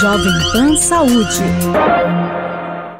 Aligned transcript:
Jovem 0.00 0.38
Pan 0.52 0.76
Saúde. 0.78 2.21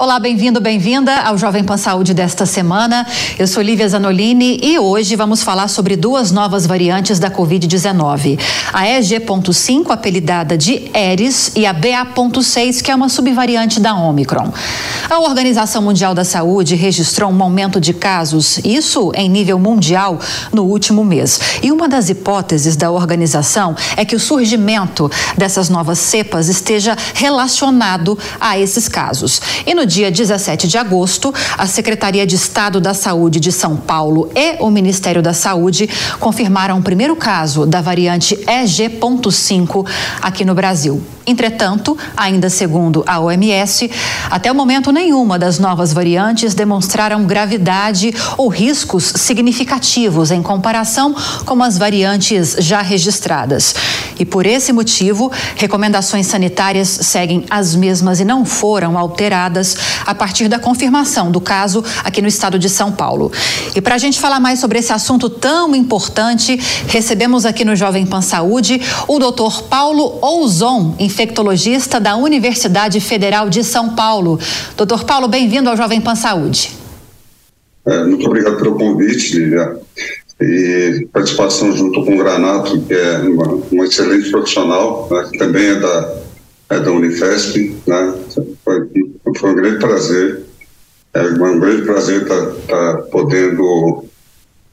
Olá, 0.02 0.18
bem-vindo, 0.18 0.60
bem-vinda 0.60 1.14
ao 1.20 1.38
Jovem 1.38 1.62
Pan 1.62 1.76
Saúde 1.76 2.12
desta 2.12 2.44
semana. 2.44 3.06
Eu 3.38 3.46
sou 3.46 3.62
Lívia 3.62 3.88
Zanolini 3.88 4.58
e 4.60 4.76
hoje 4.76 5.14
vamos 5.14 5.44
falar 5.44 5.68
sobre 5.68 5.94
duas 5.94 6.32
novas 6.32 6.66
variantes 6.66 7.20
da 7.20 7.30
Covid-19. 7.30 8.36
A 8.72 8.88
EG.5, 8.88 9.92
apelidada 9.92 10.58
de 10.58 10.90
Eris, 10.92 11.52
e 11.54 11.64
a 11.64 11.72
BA.6, 11.72 12.82
que 12.82 12.90
é 12.90 12.94
uma 12.96 13.08
subvariante 13.08 13.78
da 13.78 13.94
Omicron. 13.94 14.52
A 15.08 15.20
Organização 15.20 15.80
Mundial 15.80 16.14
da 16.14 16.24
Saúde 16.24 16.74
registrou 16.74 17.30
um 17.30 17.40
aumento 17.40 17.80
de 17.80 17.94
casos, 17.94 18.58
isso 18.64 19.12
em 19.14 19.28
nível 19.28 19.56
mundial, 19.56 20.18
no 20.52 20.64
último 20.64 21.04
mês. 21.04 21.38
E 21.62 21.70
uma 21.70 21.88
das 21.88 22.08
hipóteses 22.08 22.74
da 22.74 22.90
organização 22.90 23.76
é 23.96 24.04
que 24.04 24.16
o 24.16 24.20
surgimento 24.20 25.08
dessas 25.38 25.68
novas 25.68 26.00
cepas 26.00 26.48
esteja 26.48 26.96
relacionado 27.14 28.18
a 28.40 28.58
esses 28.58 28.88
casos. 28.88 29.40
E 29.64 29.72
no 29.76 29.91
dia 29.92 30.10
17 30.10 30.66
de 30.66 30.78
agosto, 30.78 31.34
a 31.58 31.66
Secretaria 31.66 32.26
de 32.26 32.34
Estado 32.34 32.80
da 32.80 32.94
Saúde 32.94 33.38
de 33.38 33.52
São 33.52 33.76
Paulo 33.76 34.30
e 34.34 34.56
o 34.58 34.70
Ministério 34.70 35.20
da 35.20 35.34
Saúde 35.34 35.88
confirmaram 36.18 36.78
o 36.78 36.82
primeiro 36.82 37.14
caso 37.14 37.66
da 37.66 37.82
variante 37.82 38.34
EG.5 38.48 39.86
aqui 40.22 40.46
no 40.46 40.54
Brasil. 40.54 41.02
Entretanto, 41.26 41.96
ainda 42.16 42.48
segundo 42.48 43.04
a 43.06 43.20
OMS, 43.20 43.90
até 44.30 44.50
o 44.50 44.54
momento 44.54 44.90
nenhuma 44.90 45.38
das 45.38 45.58
novas 45.58 45.92
variantes 45.92 46.54
demonstraram 46.54 47.24
gravidade 47.24 48.12
ou 48.36 48.48
riscos 48.48 49.04
significativos 49.04 50.30
em 50.30 50.42
comparação 50.42 51.14
com 51.44 51.62
as 51.62 51.78
variantes 51.78 52.56
já 52.58 52.80
registradas. 52.82 53.74
E 54.18 54.24
por 54.24 54.46
esse 54.46 54.72
motivo, 54.72 55.30
recomendações 55.56 56.26
sanitárias 56.26 56.88
seguem 56.88 57.44
as 57.50 57.74
mesmas 57.74 58.20
e 58.20 58.24
não 58.24 58.44
foram 58.44 58.98
alteradas 58.98 59.76
a 60.06 60.14
partir 60.14 60.48
da 60.48 60.58
confirmação 60.58 61.30
do 61.30 61.40
caso 61.40 61.84
aqui 62.04 62.20
no 62.20 62.28
estado 62.28 62.58
de 62.58 62.68
São 62.68 62.92
Paulo. 62.92 63.32
E 63.74 63.80
para 63.80 63.94
a 63.94 63.98
gente 63.98 64.20
falar 64.20 64.40
mais 64.40 64.58
sobre 64.58 64.78
esse 64.78 64.92
assunto 64.92 65.28
tão 65.28 65.74
importante, 65.74 66.58
recebemos 66.86 67.44
aqui 67.44 67.64
no 67.64 67.76
Jovem 67.76 68.06
Pan 68.06 68.22
Saúde 68.22 68.80
o 69.08 69.18
doutor 69.18 69.62
Paulo 69.64 70.18
Ouzon, 70.20 70.94
infectologista 70.98 71.98
da 71.98 72.16
Universidade 72.16 73.00
Federal 73.00 73.48
de 73.48 73.64
São 73.64 73.90
Paulo. 73.90 74.38
Doutor 74.76 75.04
Paulo, 75.04 75.28
bem-vindo 75.28 75.68
ao 75.68 75.76
Jovem 75.76 76.00
Pan 76.00 76.14
Saúde. 76.14 76.70
É, 77.84 78.04
muito 78.04 78.24
obrigado 78.26 78.56
pelo 78.56 78.76
convite, 78.76 79.36
Lívia. 79.36 79.76
E 80.40 81.06
participação 81.12 81.72
junto 81.72 82.04
com 82.04 82.14
o 82.14 82.18
Granato, 82.18 82.80
que 82.82 82.94
é 82.94 83.18
uma, 83.18 83.46
uma 83.70 83.84
excelente 83.84 84.30
profissional, 84.30 85.08
né, 85.10 85.28
que 85.30 85.38
também 85.38 85.66
é 85.66 85.74
da, 85.78 86.16
é 86.70 86.80
da 86.80 86.90
Unifesp. 86.90 87.76
Né, 87.86 88.14
foi, 88.64 88.88
foi 89.36 89.50
um 89.50 89.54
grande 89.54 89.78
prazer, 89.78 90.42
é 91.14 91.22
um 91.22 91.60
grande 91.60 91.82
prazer 91.82 92.22
estar 92.22 92.46
tá, 92.46 92.96
tá 92.96 93.02
podendo 93.10 94.04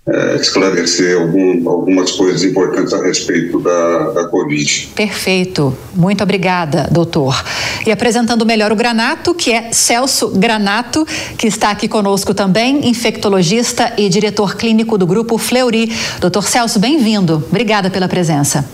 é, 0.07 0.35
esclarecer 0.35 1.19
algum, 1.19 1.69
algumas 1.69 2.11
coisas 2.11 2.43
importantes 2.43 2.93
a 2.93 3.01
respeito 3.01 3.59
da, 3.59 4.11
da 4.11 4.27
Covid. 4.27 4.89
Perfeito. 4.95 5.75
Muito 5.95 6.23
obrigada, 6.23 6.87
doutor. 6.91 7.43
E 7.85 7.91
apresentando 7.91 8.45
melhor 8.45 8.71
o 8.71 8.75
Granato, 8.75 9.33
que 9.33 9.51
é 9.51 9.71
Celso 9.71 10.29
Granato, 10.29 11.05
que 11.37 11.47
está 11.47 11.69
aqui 11.69 11.87
conosco 11.87 12.33
também, 12.33 12.87
infectologista 12.87 13.93
e 13.97 14.09
diretor 14.09 14.55
clínico 14.55 14.97
do 14.97 15.05
grupo 15.05 15.37
Fleury. 15.37 15.91
Doutor 16.19 16.47
Celso, 16.47 16.79
bem-vindo. 16.79 17.43
Obrigada 17.49 17.89
pela 17.89 18.07
presença. 18.07 18.65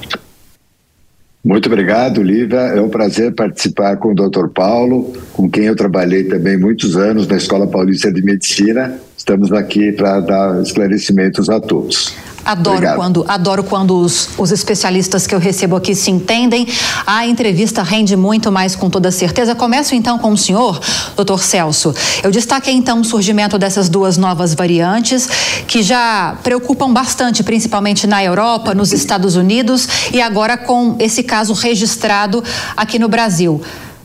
Muito 1.45 1.67
obrigado, 1.67 2.23
Lívia. 2.23 2.57
É 2.57 2.81
um 2.81 2.89
prazer 2.89 3.35
participar 3.35 3.97
com 3.97 4.13
o 4.13 4.15
Dr. 4.15 4.47
Paulo, 4.47 5.13
com 5.31 5.47
quem 5.47 5.65
eu 5.65 5.75
trabalhei 5.75 6.23
também 6.23 6.57
muitos 6.57 6.95
anos 6.95 7.27
na 7.27 7.37
Escola 7.37 7.67
Paulista 7.67 8.11
de 8.11 8.23
Medicina. 8.23 8.99
Estamos 9.25 9.51
aqui 9.51 9.91
para 9.91 10.19
dar 10.19 10.61
esclarecimentos 10.61 11.49
a 11.49 11.59
todos. 11.59 12.13
Adoro 12.45 12.85
quando, 12.95 13.25
adoro 13.27 13.63
quando 13.63 13.97
os, 13.97 14.29
os 14.37 14.51
especialistas 14.51 15.25
que 15.25 15.33
eu 15.33 15.39
recebo 15.39 15.75
aqui 15.75 15.95
se 15.95 16.11
entendem. 16.11 16.67
A 17.07 17.25
entrevista 17.25 17.81
rende 17.81 18.15
muito 18.15 18.51
mais, 18.51 18.75
com 18.75 18.87
toda 18.87 19.09
certeza. 19.09 19.55
Começo 19.55 19.95
então 19.95 20.19
com 20.19 20.31
o 20.31 20.37
senhor, 20.37 20.79
doutor 21.15 21.41
Celso. 21.41 21.91
Eu 22.21 22.29
destaquei 22.29 22.75
então 22.75 23.01
o 23.01 23.03
surgimento 23.03 23.57
dessas 23.57 23.89
duas 23.89 24.15
novas 24.15 24.53
variantes 24.53 25.27
que 25.67 25.81
já 25.81 26.37
preocupam 26.43 26.93
bastante, 26.93 27.43
principalmente 27.43 28.05
na 28.05 28.23
Europa, 28.23 28.75
nos 28.75 28.93
Estados 28.93 29.35
Unidos 29.35 29.87
e 30.13 30.21
agora 30.21 30.55
com 30.55 30.97
esse 30.99 31.23
caso 31.23 31.51
registrado 31.53 32.43
aqui 32.77 32.99
no 32.99 33.09
Brasil. 33.09 33.59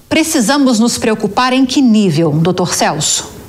Precisamos 0.09 0.79
nos 0.79 0.97
preocupar 0.97 1.53
em 1.53 1.67
que 1.67 1.83
nível, 1.83 2.31
doutor 2.31 2.73
Celso? 2.73 3.40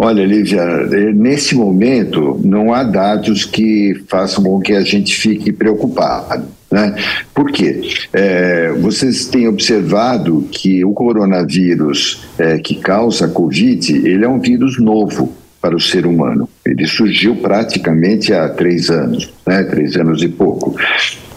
Olha, 0.00 0.24
Lívia, 0.24 0.60
eh, 0.60 1.12
nesse 1.12 1.56
momento 1.56 2.40
não 2.44 2.72
há 2.72 2.84
dados 2.84 3.44
que 3.44 4.00
façam 4.08 4.44
com 4.44 4.60
que 4.60 4.72
a 4.72 4.82
gente 4.82 5.12
fique 5.12 5.50
preocupado. 5.50 6.44
Né? 6.70 6.94
Por 7.34 7.50
quê? 7.50 7.80
É, 8.12 8.70
vocês 8.74 9.26
têm 9.26 9.48
observado 9.48 10.46
que 10.52 10.84
o 10.84 10.92
coronavírus 10.92 12.28
é, 12.38 12.58
que 12.58 12.76
causa 12.76 13.24
a 13.24 13.28
Covid, 13.28 13.92
ele 14.06 14.24
é 14.24 14.28
um 14.28 14.38
vírus 14.38 14.78
novo 14.78 15.32
para 15.60 15.74
o 15.74 15.80
ser 15.80 16.06
humano. 16.06 16.48
Ele 16.64 16.86
surgiu 16.86 17.34
praticamente 17.34 18.32
há 18.32 18.48
três 18.48 18.90
anos, 18.90 19.28
né? 19.44 19.64
três 19.64 19.96
anos 19.96 20.22
e 20.22 20.28
pouco. 20.28 20.76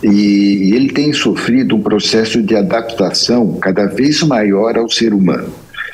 E, 0.04 0.70
e 0.70 0.76
ele 0.76 0.90
tem 0.90 1.12
sofrido 1.14 1.76
um 1.76 1.82
processo 1.82 2.44
de 2.44 2.56
adaptação 2.56 3.58
cada 3.60 3.88
vez 3.88 4.22
maior 4.22 4.78
ao 4.78 4.88
ser 4.88 5.16
humano. 5.16 5.52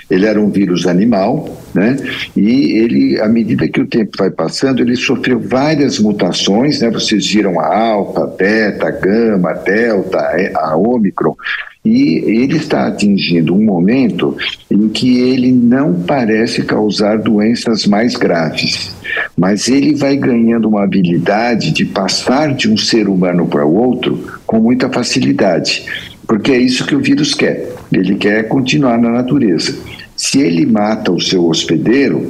Ele 0.10 0.26
era 0.26 0.42
um 0.42 0.50
vírus 0.50 0.88
animal, 0.88 1.50
né? 1.74 1.98
E 2.36 2.78
ele, 2.78 3.20
à 3.20 3.28
medida 3.28 3.68
que 3.68 3.82
o 3.82 3.88
tempo 3.88 4.12
vai 4.18 4.30
passando, 4.30 4.82
ele 4.82 4.96
sofreu 4.96 5.40
várias 5.40 6.00
mutações, 6.00 6.80
né? 6.80 6.90
Vocês 6.90 7.28
viram 7.28 7.60
a 7.60 7.78
alfa, 7.78 8.26
beta, 8.26 8.90
gama, 8.90 9.54
delta, 9.54 10.20
a 10.56 10.76
ômicron. 10.78 11.36
E 11.84 12.18
ele 12.26 12.58
está 12.58 12.88
atingindo 12.88 13.56
um 13.56 13.64
momento 13.64 14.36
em 14.70 14.90
que 14.90 15.20
ele 15.20 15.54
não 15.54 15.94
parece 15.94 16.64
causar 16.64 17.18
doenças 17.18 17.86
mais 17.86 18.16
graves, 18.16 18.94
mas 19.38 19.70
ele 19.70 19.96
vai 19.96 20.18
ganhando 20.18 20.68
uma 20.68 20.84
habilidade 20.84 21.72
de 21.72 21.86
passar 21.86 22.54
de 22.54 22.70
um 22.70 22.76
ser 22.76 23.08
humano 23.08 23.48
para 23.48 23.66
o 23.66 23.74
outro 23.74 24.22
com 24.46 24.60
muita 24.60 24.90
facilidade, 24.90 25.86
porque 26.28 26.52
é 26.52 26.58
isso 26.58 26.86
que 26.86 26.96
o 26.96 27.00
vírus 27.00 27.34
quer. 27.34 27.72
Ele 27.90 28.16
quer 28.16 28.50
continuar 28.50 28.98
na 28.98 29.10
natureza. 29.10 29.74
Se 30.18 30.40
ele 30.42 30.66
mata 30.66 31.12
o 31.12 31.22
seu 31.22 31.46
hospedeiro, 31.46 32.28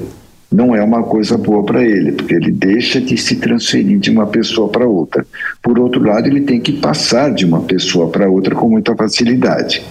não 0.52 0.76
é 0.76 0.84
uma 0.84 1.04
coisa 1.04 1.38
boa 1.38 1.64
para 1.64 1.84
ele, 1.84 2.12
porque 2.12 2.34
ele 2.34 2.52
deixa 2.52 3.02
de 3.02 3.18
se 3.18 3.38
transferir 3.38 3.98
de 3.98 4.12
uma 4.12 4.28
pessoa 4.28 4.70
para 4.70 4.86
outra. 4.86 5.26
Por 5.62 5.80
outro 5.80 6.04
lado, 6.04 6.28
ele 6.28 6.42
tem 6.42 6.60
que 6.60 6.74
passar 6.74 7.34
de 7.34 7.46
uma 7.46 7.62
pessoa 7.62 8.10
para 8.10 8.30
outra 8.30 8.54
com 8.56 8.70
muita 8.70 8.96
facilidade. 8.96 9.82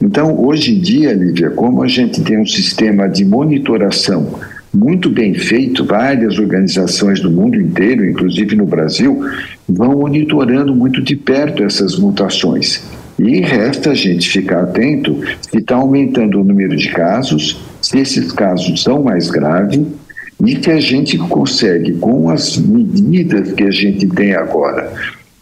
Então, 0.00 0.38
hoje 0.38 0.74
em 0.74 0.80
dia, 0.80 1.12
Lívia, 1.12 1.50
como 1.50 1.82
a 1.82 1.88
gente 1.88 2.22
tem 2.22 2.38
um 2.38 2.46
sistema 2.46 3.06
de 3.08 3.24
monitoração 3.24 4.38
muito 4.74 5.10
bem 5.10 5.34
feito, 5.34 5.84
várias 5.84 6.38
organizações 6.38 7.20
do 7.20 7.30
mundo 7.30 7.60
inteiro, 7.60 8.08
inclusive 8.08 8.56
no 8.56 8.64
Brasil, 8.64 9.22
vão 9.68 9.98
monitorando 9.98 10.74
muito 10.74 11.02
de 11.02 11.14
perto 11.14 11.62
essas 11.62 11.98
mutações. 11.98 12.82
E 13.18 13.40
resta 13.40 13.90
a 13.90 13.94
gente 13.94 14.28
ficar 14.28 14.62
atento 14.62 15.20
se 15.40 15.58
está 15.58 15.76
aumentando 15.76 16.40
o 16.40 16.44
número 16.44 16.76
de 16.76 16.88
casos, 16.90 17.60
se 17.80 17.98
esses 17.98 18.32
casos 18.32 18.82
são 18.82 19.02
mais 19.02 19.30
graves 19.30 19.80
e 20.44 20.56
que 20.56 20.70
a 20.70 20.80
gente 20.80 21.16
consegue, 21.18 21.92
com 21.94 22.30
as 22.30 22.56
medidas 22.56 23.52
que 23.52 23.62
a 23.62 23.70
gente 23.70 24.06
tem 24.08 24.34
agora, 24.34 24.92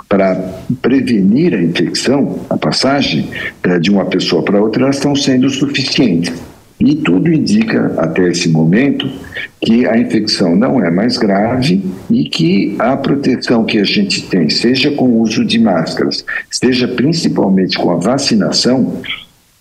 para 0.09 0.35
prevenir 0.83 1.55
a 1.55 1.63
infecção, 1.63 2.41
a 2.51 2.57
passagem 2.57 3.31
eh, 3.63 3.79
de 3.79 3.91
uma 3.91 4.05
pessoa 4.05 4.43
para 4.43 4.61
outra, 4.61 4.83
elas 4.83 4.97
estão 4.97 5.15
sendo 5.15 5.49
suficientes. 5.49 6.33
E 6.81 6.95
tudo 6.95 7.31
indica, 7.31 7.93
até 7.99 8.29
esse 8.29 8.49
momento, 8.49 9.07
que 9.61 9.87
a 9.87 9.99
infecção 9.99 10.57
não 10.57 10.83
é 10.83 10.91
mais 10.91 11.19
grave 11.19 11.85
e 12.09 12.25
que 12.25 12.75
a 12.79 12.97
proteção 12.97 13.65
que 13.65 13.79
a 13.79 13.85
gente 13.85 14.23
tem, 14.29 14.49
seja 14.49 14.91
com 14.91 15.05
o 15.05 15.21
uso 15.21 15.45
de 15.45 15.59
máscaras, 15.59 16.25
seja 16.51 16.89
principalmente 16.89 17.77
com 17.77 17.91
a 17.91 17.97
vacinação, 17.97 19.03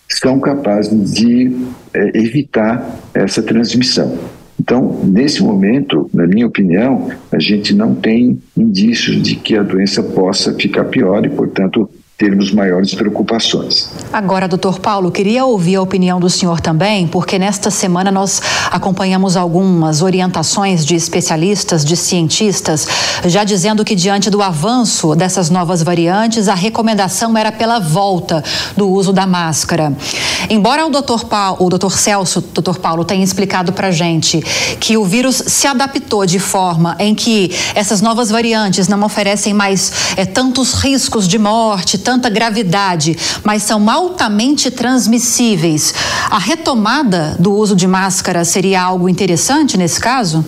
são 0.08 0.40
capazes 0.40 1.12
de 1.12 1.54
é, 1.92 2.18
evitar 2.18 2.98
essa 3.12 3.42
transmissão. 3.42 4.18
Então, 4.58 5.00
nesse 5.04 5.42
momento, 5.42 6.10
na 6.12 6.26
minha 6.26 6.46
opinião, 6.46 7.10
a 7.32 7.38
gente 7.38 7.74
não 7.74 7.94
tem 7.94 8.38
indícios 8.56 9.22
de 9.22 9.36
que 9.36 9.56
a 9.56 9.62
doença 9.62 10.02
possa 10.02 10.54
ficar 10.54 10.84
pior 10.84 11.24
e, 11.24 11.30
portanto, 11.30 11.88
termos 12.20 12.52
maiores 12.52 12.94
preocupações. 12.94 13.88
Agora, 14.12 14.46
doutor 14.46 14.78
Paulo, 14.78 15.10
queria 15.10 15.46
ouvir 15.46 15.76
a 15.76 15.82
opinião 15.82 16.20
do 16.20 16.28
senhor 16.28 16.60
também, 16.60 17.08
porque 17.08 17.38
nesta 17.38 17.70
semana 17.70 18.10
nós 18.10 18.42
acompanhamos 18.70 19.38
algumas 19.38 20.02
orientações 20.02 20.84
de 20.84 20.94
especialistas, 20.94 21.82
de 21.82 21.96
cientistas, 21.96 22.86
já 23.24 23.42
dizendo 23.42 23.82
que 23.86 23.94
diante 23.94 24.28
do 24.28 24.42
avanço 24.42 25.14
dessas 25.14 25.48
novas 25.48 25.82
variantes, 25.82 26.46
a 26.46 26.54
recomendação 26.54 27.38
era 27.38 27.50
pela 27.50 27.80
volta 27.80 28.44
do 28.76 28.86
uso 28.86 29.14
da 29.14 29.26
máscara. 29.26 29.90
Embora 30.50 30.86
o 30.86 30.90
doutor 30.90 31.24
Paulo, 31.24 31.56
o 31.64 31.70
doutor 31.70 31.96
Celso, 31.96 32.42
doutor 32.52 32.80
Paulo, 32.80 33.02
tenha 33.02 33.24
explicado 33.24 33.72
para 33.72 33.90
gente 33.90 34.42
que 34.78 34.94
o 34.98 35.06
vírus 35.06 35.42
se 35.46 35.66
adaptou 35.66 36.26
de 36.26 36.38
forma 36.38 36.96
em 36.98 37.14
que 37.14 37.50
essas 37.74 38.02
novas 38.02 38.28
variantes 38.28 38.88
não 38.88 39.02
oferecem 39.02 39.54
mais 39.54 39.90
é, 40.18 40.26
tantos 40.26 40.74
riscos 40.74 41.26
de 41.26 41.38
morte, 41.38 41.96
tanta 42.10 42.28
gravidade, 42.28 43.16
mas 43.44 43.62
são 43.62 43.88
altamente 43.88 44.68
transmissíveis. 44.68 45.94
A 46.28 46.40
retomada 46.40 47.36
do 47.38 47.52
uso 47.52 47.76
de 47.76 47.86
máscara 47.86 48.44
seria 48.44 48.82
algo 48.82 49.08
interessante 49.08 49.78
nesse 49.78 50.00
caso? 50.00 50.44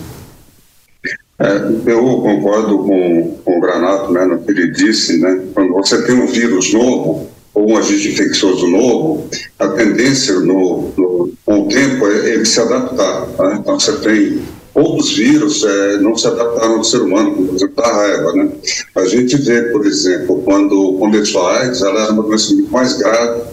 É, 1.39 1.55
eu 1.85 2.03
concordo 2.17 2.79
com, 2.79 3.37
com 3.45 3.57
o 3.57 3.61
Granato 3.61 4.11
né, 4.11 4.25
no 4.25 4.39
que 4.39 4.51
ele 4.51 4.71
disse. 4.71 5.19
Né, 5.19 5.41
quando 5.53 5.71
você 5.71 6.01
tem 6.01 6.15
um 6.15 6.27
vírus 6.27 6.73
novo 6.73 7.29
ou 7.53 7.71
um 7.71 7.77
agente 7.77 8.09
infeccioso 8.09 8.67
novo, 8.67 9.29
a 9.57 9.69
tendência 9.69 10.33
no, 10.41 10.91
no, 10.97 11.31
com 11.45 11.61
o 11.61 11.67
tempo 11.69 12.05
é 12.07 12.33
ele 12.33 12.45
se 12.45 12.59
adaptar. 12.59 13.27
Né? 13.39 13.57
Então 13.57 13.79
você 13.79 13.93
tem 13.99 14.41
Outros 14.73 15.11
vírus 15.11 15.63
é, 15.63 15.97
não 15.97 16.15
se 16.15 16.25
adaptaram 16.25 16.77
ao 16.77 16.83
ser 16.83 17.01
humano, 17.01 17.35
como 17.35 17.47
por 17.49 17.55
exemplo 17.55 17.83
a 17.83 17.93
raiva. 17.93 18.33
Né? 18.33 18.51
A 18.95 19.05
gente 19.05 19.37
vê, 19.37 19.61
por 19.63 19.85
exemplo, 19.85 20.41
quando 20.43 20.93
começou 20.93 21.45
a 21.45 21.59
AIDS, 21.59 21.81
ela 21.81 22.03
era 22.03 22.11
uma 22.11 22.23
doença 22.23 22.53
muito 22.53 22.71
mais 22.71 22.93
grave 22.97 23.43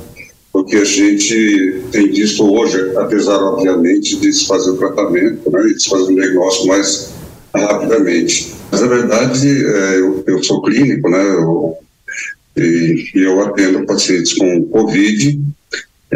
do 0.52 0.64
que 0.64 0.76
a 0.76 0.84
gente 0.84 1.82
tem 1.93 2.11
visto 2.11 2.43
hoje, 2.43 2.96
apesar, 2.96 3.37
obviamente, 3.37 4.17
de 4.17 4.32
se 4.32 4.46
fazer 4.46 4.70
o 4.70 4.78
tratamento 4.78 5.50
né, 5.50 5.67
e 5.67 5.75
de 5.75 5.82
se 5.82 5.90
fazer 5.90 6.12
o 6.12 6.14
diagnóstico 6.14 6.69
mais 6.69 7.11
rapidamente. 7.55 8.55
Mas, 8.70 8.81
na 8.81 8.87
verdade, 8.87 9.49
é, 9.49 10.00
eu, 10.00 10.25
eu, 10.26 10.43
sou 10.43 10.62
clínico, 10.62 11.08
né, 11.08 11.22
eu, 11.22 11.76
e, 12.56 13.11
e 13.14 13.22
eu 13.25 13.40
atendo 13.43 13.84
pacientes 13.84 14.32
com 14.32 14.64
Covid 14.64 15.40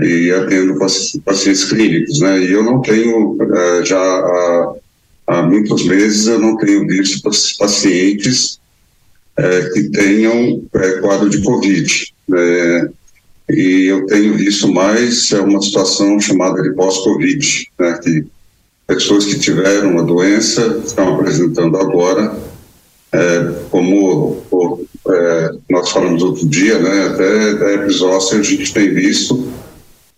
e 0.02 0.30
atendo 0.32 0.78
pacientes 1.24 1.64
clínicos, 1.64 2.18
né? 2.20 2.40
E 2.40 2.52
eu 2.52 2.64
não 2.64 2.82
tenho 2.82 3.38
é, 3.40 3.84
já 3.84 4.00
a, 4.00 4.74
há 5.26 5.43
muitos 5.43 5.85
meses 5.85 6.26
eu 6.26 6.38
não 6.38 6.56
tenho 6.56 6.87
visto 6.87 7.23
pacientes 7.59 8.59
é, 9.37 9.71
que 9.71 9.82
tenham 9.91 10.62
é, 10.75 10.93
quadro 11.00 11.29
de 11.29 11.43
Covid. 11.43 12.15
Né? 12.29 12.91
E 13.50 13.87
eu 13.87 14.06
tenho 14.06 14.35
visto 14.37 14.73
mais 14.73 15.31
é 15.32 15.41
uma 15.41 15.61
situação 15.61 16.19
chamada 16.21 16.62
de 16.62 16.73
pós-Covid, 16.73 17.69
né? 17.79 17.99
que 18.03 18.26
pessoas 18.87 19.25
que 19.25 19.38
tiveram 19.38 19.93
uma 19.93 20.03
doença 20.03 20.82
estão 20.85 21.15
apresentando 21.15 21.76
agora, 21.76 22.37
é, 23.12 23.53
como 23.71 24.43
é, 25.09 25.50
nós 25.71 25.91
falamos 25.91 26.23
outro 26.23 26.47
dia, 26.49 26.79
né? 26.79 27.09
até 27.09 27.55
da 27.55 27.73
episódio 27.75 28.38
a 28.38 28.43
gente 28.43 28.73
tem 28.73 28.93
visto 28.93 29.53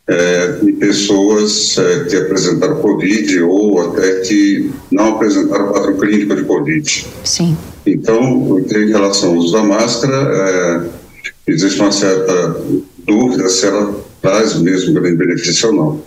é, 0.08 0.52
de 0.62 0.72
pessoas 0.72 1.76
é, 1.78 2.04
que 2.04 2.16
apresentaram 2.16 2.80
Covid 2.80 3.40
ou 3.42 3.80
até 3.80 4.20
que 4.20 4.70
não 4.90 5.16
apresentaram 5.16 5.68
quadro 5.68 5.96
clínico 5.96 6.36
de 6.36 6.44
Covid. 6.44 7.06
Sim. 7.24 7.56
Então, 7.84 8.58
em 8.58 8.88
relação 8.88 9.30
ao 9.30 9.36
uso 9.36 9.52
da 9.52 9.62
máscara, 9.62 10.16
é, 10.16 11.50
existe 11.50 11.80
uma 11.80 11.92
certa 11.92 12.56
dúvida 13.04 13.48
se 13.48 13.66
ela 13.66 13.94
traz 14.22 14.54
mesmo 14.54 14.94
grande 14.94 15.16
benefício 15.16 15.68
ou 15.68 15.74
não. 15.74 16.02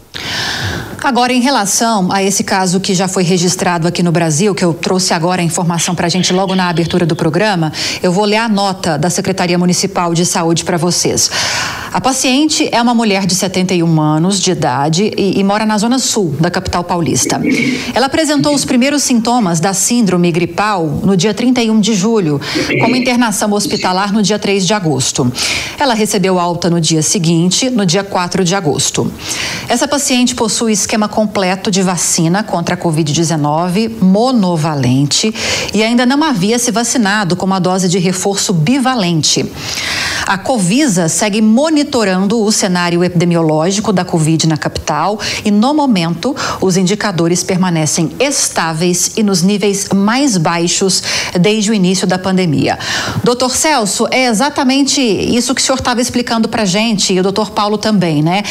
Agora, 1.01 1.31
em 1.31 1.39
relação 1.39 2.11
a 2.11 2.21
esse 2.21 2.43
caso 2.43 2.79
que 2.79 2.93
já 2.93 3.07
foi 3.07 3.23
registrado 3.23 3.87
aqui 3.87 4.03
no 4.03 4.11
Brasil, 4.11 4.53
que 4.53 4.63
eu 4.63 4.73
trouxe 4.73 5.13
agora 5.13 5.41
a 5.41 5.45
informação 5.45 5.95
para 5.95 6.07
a 6.07 6.09
gente 6.09 6.33
logo 6.33 6.53
na 6.55 6.67
abertura 6.67 7.05
do 7.05 7.15
programa, 7.15 7.71
eu 8.03 8.11
vou 8.11 8.25
ler 8.25 8.37
a 8.37 8.49
nota 8.49 8.97
da 8.97 9.09
Secretaria 9.09 9.57
Municipal 9.57 10.13
de 10.13 10.25
Saúde 10.25 10.65
para 10.65 10.75
vocês. 10.77 11.31
A 11.91 11.99
paciente 11.99 12.69
é 12.71 12.79
uma 12.79 12.93
mulher 12.93 13.25
de 13.25 13.33
71 13.33 13.99
anos 13.99 14.39
de 14.39 14.51
idade 14.51 15.11
e, 15.17 15.39
e, 15.39 15.43
mora 15.43 15.65
na 15.65 15.75
zona 15.77 15.97
sul 15.97 16.35
da 16.39 16.51
capital 16.51 16.83
paulista. 16.83 17.41
Ela 17.95 18.05
apresentou 18.05 18.53
os 18.53 18.63
primeiros 18.63 19.01
sintomas 19.01 19.59
da 19.59 19.73
síndrome 19.73 20.31
gripal 20.31 20.85
no 21.03 21.17
dia 21.17 21.33
31 21.33 21.79
de 21.79 21.95
julho, 21.95 22.39
com 22.79 22.95
internação 22.95 23.51
hospitalar 23.53 24.13
no 24.13 24.21
dia 24.21 24.37
3 24.37 24.67
de 24.67 24.73
agosto. 24.73 25.31
Ela 25.79 25.95
recebeu 25.95 26.39
alta 26.39 26.69
no 26.69 26.79
dia 26.79 27.01
seguinte, 27.01 27.71
no 27.71 27.85
dia 27.87 28.03
4 28.03 28.43
de 28.43 28.53
agosto. 28.53 29.11
Essa 29.67 29.87
paciente 29.87 30.35
possui 30.35 30.73
esquema 30.73 31.07
completo 31.07 31.71
de 31.71 31.81
vacina 31.81 32.43
contra 32.43 32.75
a 32.75 32.77
Covid-19 32.77 33.99
monovalente 33.99 35.33
e 35.73 35.81
ainda 35.81 36.05
não 36.05 36.23
havia 36.23 36.59
se 36.59 36.71
vacinado 36.71 37.35
com 37.35 37.47
uma 37.47 37.59
dose 37.59 37.89
de 37.89 37.97
reforço 37.97 38.53
bivalente. 38.53 39.45
A 40.29 40.37
Covisa 40.37 41.09
segue 41.09 41.41
monitorando 41.41 42.39
o 42.43 42.51
cenário 42.51 43.03
epidemiológico 43.03 43.91
da 43.91 44.05
Covid 44.05 44.47
na 44.47 44.57
capital 44.57 45.19
e, 45.43 45.49
no 45.49 45.73
momento, 45.73 46.35
os 46.61 46.77
indicadores 46.77 47.43
permanecem 47.43 48.11
estáveis 48.19 49.13
e 49.17 49.23
nos 49.23 49.41
níveis 49.41 49.89
mais 49.89 50.37
baixos 50.37 51.01
desde 51.41 51.71
o 51.71 51.73
início 51.73 52.05
da 52.05 52.19
pandemia. 52.19 52.77
Doutor 53.23 53.55
Celso, 53.55 54.07
é 54.11 54.25
exatamente 54.27 55.01
isso 55.01 55.55
que 55.55 55.61
o 55.61 55.63
senhor 55.63 55.79
estava 55.79 55.99
explicando 55.99 56.47
para 56.47 56.63
gente 56.63 57.11
e 57.11 57.19
o 57.19 57.23
doutor 57.23 57.49
Paulo 57.49 57.79
também, 57.79 58.21
né? 58.21 58.43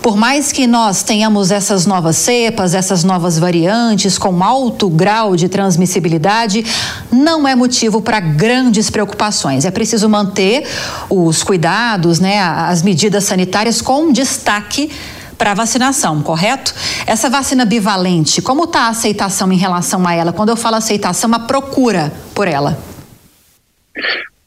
Por 0.00 0.16
mais 0.16 0.52
que 0.52 0.66
nós 0.66 1.02
tenhamos 1.02 1.50
essas 1.50 1.84
novas 1.84 2.16
cepas, 2.16 2.72
essas 2.72 3.04
novas 3.04 3.38
variantes 3.38 4.16
com 4.16 4.42
alto 4.42 4.88
grau 4.88 5.36
de 5.36 5.50
transmissibilidade, 5.50 6.64
não 7.12 7.46
é 7.46 7.54
motivo 7.54 8.00
para 8.00 8.20
grandes 8.20 8.88
preocupações. 8.88 9.66
É 9.66 9.70
preciso 9.70 10.08
manter 10.08 10.66
o 11.10 11.25
os 11.26 11.42
cuidados, 11.42 12.20
né, 12.20 12.40
as 12.40 12.82
medidas 12.82 13.24
sanitárias 13.24 13.80
com 13.82 14.12
destaque 14.12 14.90
para 15.36 15.52
a 15.52 15.54
vacinação, 15.54 16.22
correto? 16.22 16.74
Essa 17.06 17.28
vacina 17.28 17.64
bivalente, 17.64 18.40
como 18.40 18.64
está 18.64 18.82
a 18.82 18.88
aceitação 18.88 19.52
em 19.52 19.56
relação 19.56 20.06
a 20.06 20.14
ela? 20.14 20.32
Quando 20.32 20.48
eu 20.48 20.56
falo 20.56 20.76
aceitação, 20.76 21.32
a 21.34 21.38
procura 21.38 22.12
por 22.34 22.48
ela. 22.48 22.78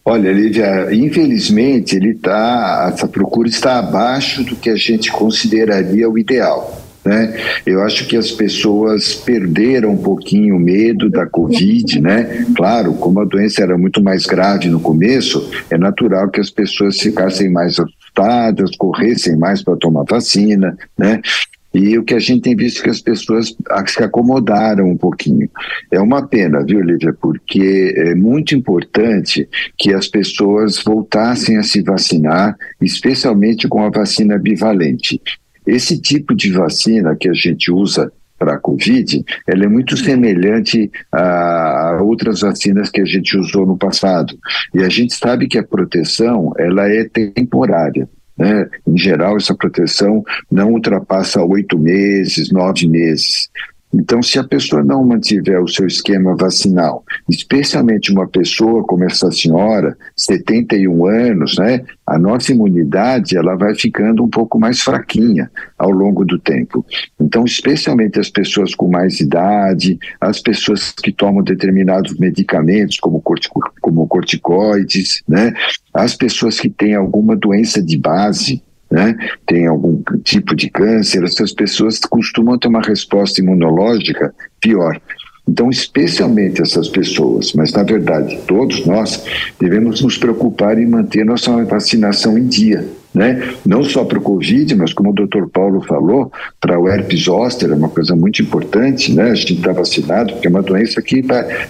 Olha, 0.04 0.32
Lívia, 0.32 0.88
infelizmente 0.92 1.96
ele 1.96 2.16
tá, 2.16 2.92
essa 2.92 3.08
procura 3.08 3.48
está 3.48 3.78
abaixo 3.78 4.44
do 4.44 4.56
que 4.56 4.70
a 4.70 4.76
gente 4.76 5.12
consideraria 5.12 6.10
o 6.10 6.18
ideal. 6.18 6.82
Né? 7.04 7.34
Eu 7.66 7.82
acho 7.82 8.06
que 8.08 8.18
as 8.18 8.32
pessoas 8.32 9.16
perderam 9.16 9.92
um 9.92 9.98
pouquinho 9.98 10.58
o 10.58 10.60
medo 10.60 11.10
da 11.10 11.26
Covid, 11.26 12.02
né? 12.02 12.46
Claro, 12.56 12.94
como 12.96 13.22
a 13.22 13.26
doença 13.26 13.64
era 13.64 13.78
muito 13.78 14.04
mais 14.04 14.26
grave 14.26 14.68
no 14.68 14.80
começo, 14.80 15.50
é 15.70 15.78
natural 15.78 16.30
que 16.30 16.42
as 16.42 16.50
pessoas 16.50 17.00
ficassem 17.00 17.50
mais 17.50 17.80
assustadas, 17.80 18.76
corressem 18.78 19.38
mais 19.38 19.64
para 19.64 19.78
tomar 19.78 20.04
vacina, 20.04 20.78
né? 20.98 21.22
E 21.74 21.98
o 21.98 22.04
que 22.04 22.16
a 22.16 22.20
gente 22.20 22.42
tem 22.42 22.56
visto 22.56 22.80
é 22.80 22.84
que 22.84 22.90
as 22.90 23.02
pessoas 23.02 23.56
se 23.86 24.04
acomodaram 24.04 24.90
um 24.90 24.98
pouquinho. 24.98 25.48
É 25.92 26.02
uma 26.02 26.28
pena, 26.28 26.64
viu, 26.64 26.82
Lívia? 26.82 27.14
Porque 27.14 27.94
é 27.96 28.16
muito 28.16 28.56
importante 28.56 29.48
que 29.78 29.94
as 29.94 30.08
pessoas 30.08 30.82
voltassem 30.84 31.58
a 31.58 31.64
se 31.64 31.82
vacinar, 31.82 32.56
especialmente 32.82 33.68
com 33.68 33.84
a 33.84 33.90
vacina 33.90 34.38
bivalente. 34.40 35.22
Esse 35.70 36.02
tipo 36.02 36.36
de 36.36 36.52
vacina 36.52 37.16
que 37.16 37.30
a 37.30 37.34
gente 37.34 37.72
usa 37.72 38.12
para 38.40 38.54
a 38.54 38.60
Covid, 38.60 39.24
ela 39.46 39.66
é 39.66 39.68
muito 39.68 39.98
semelhante 39.98 40.90
a 41.12 42.00
outras 42.02 42.40
vacinas 42.40 42.90
que 42.90 43.02
a 43.02 43.06
gente 43.06 43.38
usou 43.38 43.66
no 43.66 43.78
passado. 43.78 44.38
E 44.74 44.80
a 44.80 44.90
gente 44.90 45.14
sabe 45.14 45.48
que 45.48 45.58
a 45.58 45.64
proteção, 45.64 46.54
ela 46.58 46.90
é 46.90 47.04
temporária. 47.04 48.10
Né? 48.38 48.70
Em 48.88 48.98
geral, 48.98 49.36
essa 49.36 49.54
proteção 49.54 50.24
não 50.50 50.72
ultrapassa 50.72 51.44
oito 51.44 51.78
meses, 51.78 52.50
nove 52.50 52.88
meses. 52.88 53.50
Então, 53.94 54.22
se 54.22 54.38
a 54.38 54.44
pessoa 54.44 54.84
não 54.84 55.04
mantiver 55.04 55.62
o 55.62 55.68
seu 55.68 55.88
esquema 55.88 56.36
vacinal, 56.36 57.04
especialmente 57.28 58.12
uma 58.12 58.28
pessoa 58.28 58.84
como 58.84 59.04
essa 59.04 59.32
senhora, 59.32 59.98
71 60.16 61.06
anos, 61.08 61.58
né, 61.58 61.84
a 62.06 62.18
nossa 62.20 62.52
imunidade 62.52 63.36
ela 63.36 63.56
vai 63.56 63.74
ficando 63.74 64.24
um 64.24 64.30
pouco 64.30 64.60
mais 64.60 64.82
fraquinha 64.82 65.50
ao 65.78 65.90
longo 65.90 66.24
do 66.24 66.38
tempo. 66.38 66.86
Então, 67.20 67.44
especialmente 67.46 68.20
as 68.20 68.30
pessoas 68.30 68.76
com 68.76 68.88
mais 68.88 69.20
idade, 69.20 69.98
as 70.22 70.40
pessoas 70.40 70.92
que 70.92 71.12
tomam 71.12 71.44
determinados 71.44 72.18
medicamentos, 72.20 73.00
como, 73.00 73.20
cortico, 73.22 73.60
como 73.82 74.08
corticoides, 74.08 75.24
né, 75.28 75.54
as 75.94 76.16
pessoas 76.16 76.60
que 76.60 76.70
têm 76.70 76.94
alguma 76.94 77.36
doença 77.36 77.82
de 77.82 77.98
base, 77.98 78.62
né, 78.90 79.16
tem 79.46 79.68
algum 79.68 80.02
tipo 80.24 80.56
de 80.56 80.70
câncer, 80.70 81.24
essas 81.24 81.54
pessoas 81.54 82.00
costumam 82.00 82.58
ter 82.58 82.68
uma 82.68 82.82
resposta 82.82 83.42
imunológica 83.42 84.34
pior. 84.60 85.00
Então, 85.48 85.70
especialmente 85.70 86.62
essas 86.62 86.88
pessoas, 86.88 87.54
mas 87.54 87.74
na 87.74 87.82
verdade 87.82 88.38
todos 88.48 88.86
nós, 88.86 89.24
devemos 89.60 90.02
nos 90.02 90.16
preocupar 90.18 90.78
em 90.78 90.86
manter 90.86 91.26
nossa 91.26 91.64
vacinação 91.66 92.38
em 92.38 92.48
dia. 92.48 92.86
Né? 93.12 93.56
Não 93.66 93.84
só 93.84 94.06
para 94.06 94.20
o 94.20 94.22
Covid, 94.22 94.76
mas 94.76 94.94
como 94.94 95.10
o 95.10 95.14
doutor 95.14 95.50
Paulo 95.50 95.82
falou, 95.82 96.32
para 96.62 96.80
o 96.80 96.88
herpes 96.88 97.24
zoster 97.24 97.72
é 97.72 97.74
uma 97.74 97.90
coisa 97.90 98.16
muito 98.16 98.40
importante, 98.44 99.12
né? 99.12 99.32
A 99.32 99.36
gente 99.36 99.56
está 99.56 99.72
vacinado, 99.72 100.34
porque 100.34 100.46
é 100.46 100.50
uma 100.52 100.62
doença 100.62 101.02
que 101.02 101.24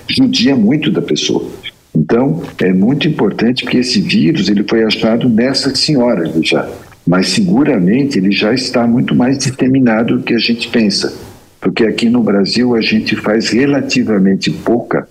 judia 0.09 0.53
muito 0.57 0.91
da 0.91 1.01
pessoa. 1.01 1.49
Então, 1.95 2.43
é 2.59 2.73
muito 2.73 3.07
importante 3.07 3.63
porque 3.63 3.77
esse 3.77 4.01
vírus 4.01 4.49
ele 4.49 4.65
foi 4.67 4.83
achado 4.83 5.29
nessa 5.29 5.73
senhora 5.73 6.29
já, 6.43 6.69
mas 7.09 7.29
seguramente 7.29 8.17
ele 8.19 8.31
já 8.31 8.53
está 8.53 8.85
muito 8.85 9.15
mais 9.15 9.37
disseminado 9.37 10.17
do 10.17 10.23
que 10.23 10.35
a 10.35 10.39
gente 10.39 10.69
pensa 10.69 11.27
porque 11.61 11.83
aqui 11.83 12.09
no 12.09 12.23
Brasil 12.23 12.75
a 12.75 12.81
gente 12.81 13.15
faz 13.15 13.49
relativamente 13.49 14.49
pouca 14.49 15.07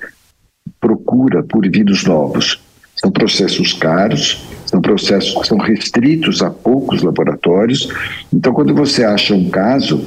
procura 0.80 1.42
por 1.42 1.68
vírus 1.68 2.04
novos. 2.04 2.60
São 2.96 3.10
processos 3.10 3.72
caros, 3.72 4.44
são 4.66 4.80
processos 4.80 5.40
que 5.40 5.46
são 5.46 5.58
restritos 5.58 6.42
a 6.42 6.50
poucos 6.50 7.02
laboratórios. 7.02 7.88
Então, 8.32 8.52
quando 8.52 8.74
você 8.74 9.04
acha 9.04 9.34
um 9.34 9.48
caso, 9.50 10.04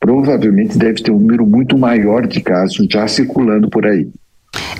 provavelmente 0.00 0.78
deve 0.78 1.02
ter 1.02 1.10
um 1.10 1.18
número 1.18 1.46
muito 1.46 1.76
maior 1.76 2.26
de 2.26 2.40
casos 2.40 2.86
já 2.90 3.06
circulando 3.06 3.68
por 3.68 3.86
aí. 3.86 4.08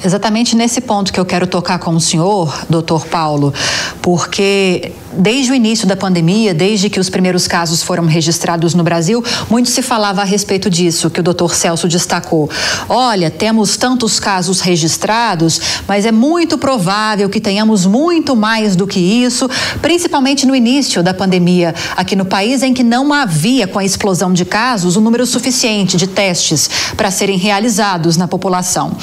Exatamente 0.03 0.57
nesse 0.57 0.81
ponto 0.81 1.13
que 1.13 1.21
eu 1.21 1.25
quero 1.25 1.47
tocar 1.47 1.79
com 1.79 1.95
o 1.95 2.01
senhor, 2.01 2.65
doutor 2.69 3.07
Paulo, 3.07 3.55
porque 4.03 4.93
desde 5.13 5.53
o 5.53 5.55
início 5.55 5.87
da 5.87 5.97
pandemia, 5.97 6.53
desde 6.53 6.91
que 6.91 6.99
os 6.99 7.09
primeiros 7.09 7.47
casos 7.47 7.83
foram 7.83 8.05
registrados 8.05 8.75
no 8.75 8.83
Brasil, 8.83 9.25
muito 9.49 9.71
se 9.71 9.83
falava 9.83 10.23
a 10.23 10.25
respeito 10.25 10.69
disso, 10.69 11.09
que 11.09 11.21
o 11.21 11.23
doutor 11.23 11.55
Celso 11.55 11.89
destacou. 11.89 12.51
Olha, 12.89 13.31
temos 13.31 13.77
tantos 13.77 14.19
casos 14.19 14.61
registrados, 14.61 15.61
mas 15.87 16.05
é 16.05 16.13
muito 16.13 16.59
provável 16.59 17.29
que 17.29 17.41
tenhamos 17.41 17.87
muito 17.87 18.35
mais 18.35 18.75
do 18.77 18.87
que 18.87 19.01
isso, 19.01 19.49
principalmente 19.81 20.47
no 20.47 20.55
início 20.55 21.03
da 21.03 21.15
pandemia 21.15 21.75
aqui 21.97 22.17
no 22.17 22.25
país, 22.25 22.63
em 22.63 22.75
que 22.75 22.83
não 22.83 23.13
havia, 23.13 23.67
com 23.67 23.79
a 23.79 23.85
explosão 23.85 24.33
de 24.33 24.45
casos, 24.45 24.97
o 24.97 25.01
um 25.01 25.03
número 25.03 25.27
suficiente 25.27 25.97
de 25.97 26.07
testes 26.07 26.69
para 26.97 27.11
serem 27.11 27.39
realizados 27.39 28.17
na 28.17 28.27
população. 28.27 28.97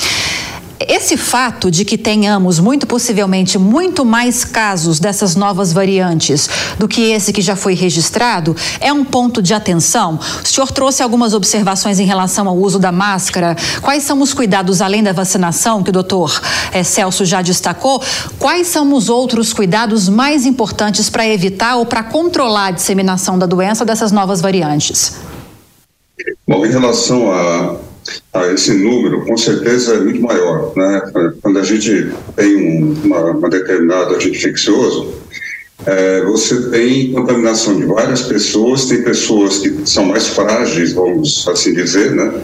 Esse 0.88 1.18
fato 1.18 1.70
de 1.70 1.86
que 1.86 1.98
tenhamos, 1.98 2.60
muito 2.60 2.88
possivelmente, 2.88 3.58
muito 3.58 4.06
mais 4.06 4.44
casos 4.44 5.00
dessas 5.00 5.36
novas 5.36 5.74
variantes 5.74 6.50
do 6.78 6.88
que 6.88 7.12
esse 7.12 7.34
que 7.34 7.42
já 7.42 7.56
foi 7.56 7.74
registrado 7.74 8.56
é 8.80 8.92
um 8.92 9.04
ponto 9.04 9.42
de 9.42 9.54
atenção? 9.54 10.20
O 10.44 10.48
senhor 10.48 10.72
trouxe 10.72 11.04
algumas 11.04 11.34
observações 11.34 12.00
em 12.00 12.06
relação 12.06 12.48
ao 12.48 12.58
uso 12.58 12.80
da 12.80 12.92
máscara. 12.92 13.56
Quais 13.82 14.04
são 14.04 14.22
os 14.22 14.34
cuidados, 14.34 14.82
além 14.82 15.04
da 15.04 15.14
vacinação, 15.14 15.84
que 15.84 15.90
o 15.90 15.94
doutor 15.94 16.42
eh, 16.72 16.84
Celso 16.84 17.26
já 17.26 17.42
destacou? 17.42 18.02
Quais 18.40 18.68
são 18.68 18.94
os 18.94 19.10
outros 19.10 19.54
cuidados 19.54 20.10
mais 20.10 20.46
importantes 20.46 21.10
para 21.10 21.28
evitar 21.28 21.76
ou 21.76 21.86
para 21.86 22.04
controlar 22.04 22.68
a 22.68 22.72
disseminação 22.72 23.38
da 23.38 23.46
doença 23.46 23.86
dessas 23.86 24.12
novas 24.12 24.42
variantes? 24.42 25.16
Bom, 26.48 26.66
em 26.66 26.72
relação 26.72 27.32
a 27.32 27.91
esse 28.54 28.74
número, 28.74 29.26
com 29.26 29.38
certeza 29.38 29.96
é 29.96 30.00
muito 30.00 30.22
maior. 30.22 30.72
Né? 30.76 31.02
Quando 31.42 31.60
a 31.60 31.64
gente 31.64 32.12
tem 32.36 32.56
um, 32.56 32.94
uma, 33.04 33.32
uma 33.32 33.50
determinado 33.50 34.16
agente 34.16 34.38
infeccioso, 34.38 35.14
é, 35.86 36.22
você 36.22 36.70
tem 36.70 37.12
contaminação 37.12 37.76
de 37.76 37.86
várias 37.86 38.22
pessoas, 38.22 38.86
tem 38.86 39.04
pessoas 39.04 39.58
que 39.58 39.90
são 39.90 40.06
mais 40.06 40.28
frágeis, 40.28 40.94
vamos 40.94 41.48
assim 41.48 41.74
dizer, 41.74 42.12
né? 42.12 42.42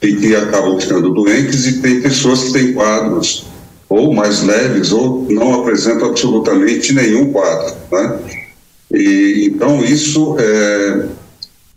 e 0.00 0.14
que 0.14 0.36
acabam 0.36 0.78
ficando 0.78 1.12
doentes, 1.12 1.66
e 1.66 1.80
tem 1.80 2.00
pessoas 2.00 2.44
que 2.44 2.52
têm 2.52 2.72
quadros 2.72 3.46
ou 3.88 4.12
mais 4.12 4.42
leves 4.42 4.92
ou 4.92 5.26
não 5.30 5.60
apresentam 5.60 6.08
absolutamente 6.08 6.92
nenhum 6.92 7.32
quadro. 7.32 7.74
Né? 7.90 8.18
E, 8.92 9.50
então, 9.52 9.84
isso 9.84 10.36
é, 10.38 11.06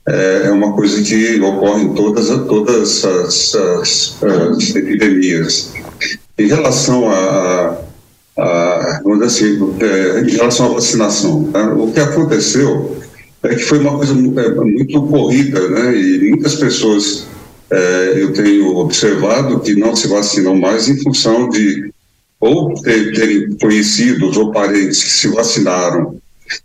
é, 0.10 0.48
é 0.48 0.52
uma 0.52 0.74
coisa 0.74 1.02
que 1.02 1.40
ocorre 1.40 1.84
em 1.84 1.94
todas, 1.94 2.28
todas 2.48 3.06
as, 3.06 3.56
as, 3.56 4.18
as 4.24 4.76
epidemias. 4.76 5.74
Em 6.38 6.48
relação 6.48 7.10
a, 7.10 7.78
a 8.38 9.02
assim, 9.24 9.60
é, 9.80 10.22
em 10.22 10.32
relação 10.32 10.72
à 10.72 10.74
vacinação, 10.76 11.44
tá? 11.52 11.74
o 11.74 11.92
que 11.92 12.00
aconteceu 12.00 12.98
é 13.44 13.50
que 13.50 13.64
foi 13.64 13.80
uma 13.80 13.98
coisa 13.98 14.14
é, 14.14 14.50
muito 14.56 15.02
corrida, 15.04 15.68
né? 15.70 15.96
E 15.96 16.30
muitas 16.30 16.56
pessoas 16.56 17.28
é, 17.70 18.14
eu 18.16 18.34
tenho 18.34 18.76
observado 18.78 19.60
que 19.60 19.76
não 19.76 19.96
se 19.96 20.08
vacinam 20.08 20.56
mais 20.56 20.88
em 20.90 20.98
função 21.04 21.50
de 21.50 21.92
ou 22.40 22.74
ter, 22.82 23.14
terem 23.14 23.58
conhecidos 23.58 24.38
ou 24.38 24.52
parentes 24.52 25.04
que 25.04 25.10
se 25.10 25.28
vacinaram 25.28 26.20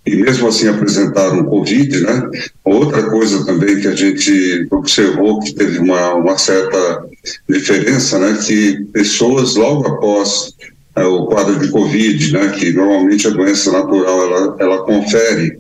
e 0.07 0.17
mesmo 0.17 0.49
assim 0.49 0.69
apresentaram 0.69 1.45
Covid, 1.45 2.01
né? 2.01 2.31
Outra 2.65 3.03
coisa 3.11 3.45
também 3.45 3.81
que 3.81 3.89
a 3.89 3.95
gente 3.95 4.67
observou 4.71 5.41
que 5.41 5.53
teve 5.53 5.79
uma, 5.79 6.15
uma 6.15 6.39
certa 6.39 7.05
diferença, 7.49 8.19
né? 8.19 8.39
Que 8.45 8.85
pessoas 8.93 9.57
logo 9.57 9.87
após 9.87 10.55
é, 10.97 11.05
o 11.05 11.27
quadro 11.27 11.59
de 11.59 11.69
Covid, 11.69 12.33
né? 12.33 12.49
Que 12.51 12.73
normalmente 12.73 13.27
a 13.27 13.31
doença 13.31 13.73
natural 13.73 14.23
ela, 14.25 14.57
ela 14.59 14.83
confere 14.85 15.59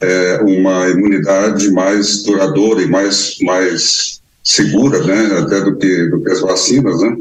é, 0.00 0.40
uma 0.42 0.88
imunidade 0.88 1.70
mais 1.70 2.22
duradoura 2.22 2.82
e 2.82 2.86
mais 2.86 3.38
mais 3.42 4.20
segura, 4.44 5.02
né? 5.04 5.38
Até 5.40 5.60
do 5.60 5.76
que 5.76 6.06
do 6.06 6.22
que 6.22 6.30
as 6.30 6.40
vacinas, 6.40 7.00
né? 7.00 7.16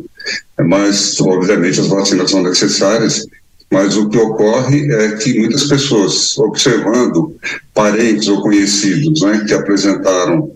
Mas 0.60 1.20
obviamente 1.20 1.79
as 1.79 1.88
vacinas 1.88 2.29
são 2.29 2.44
necessárias 2.44 3.25
mas 3.71 3.97
o 3.97 4.07
que 4.09 4.17
ocorre 4.17 4.91
é 4.93 5.12
que 5.17 5.38
muitas 5.39 5.65
pessoas, 5.65 6.38
observando 6.38 7.36
parentes 7.74 8.27
ou 8.27 8.41
conhecidos 8.41 9.21
né, 9.21 9.43
que 9.45 9.53
apresentaram 9.53 10.51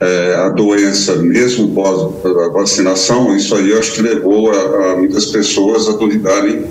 é, 0.00 0.34
a 0.34 0.48
doença 0.50 1.16
mesmo 1.16 1.74
pós 1.74 2.26
a 2.26 2.48
vacinação, 2.50 3.34
isso 3.36 3.54
aí 3.54 3.72
acho 3.72 3.94
que 3.94 4.02
levou 4.02 4.50
a, 4.50 4.92
a 4.92 4.96
muitas 4.96 5.26
pessoas 5.26 5.88
a 5.88 5.92
duvidarem 5.92 6.64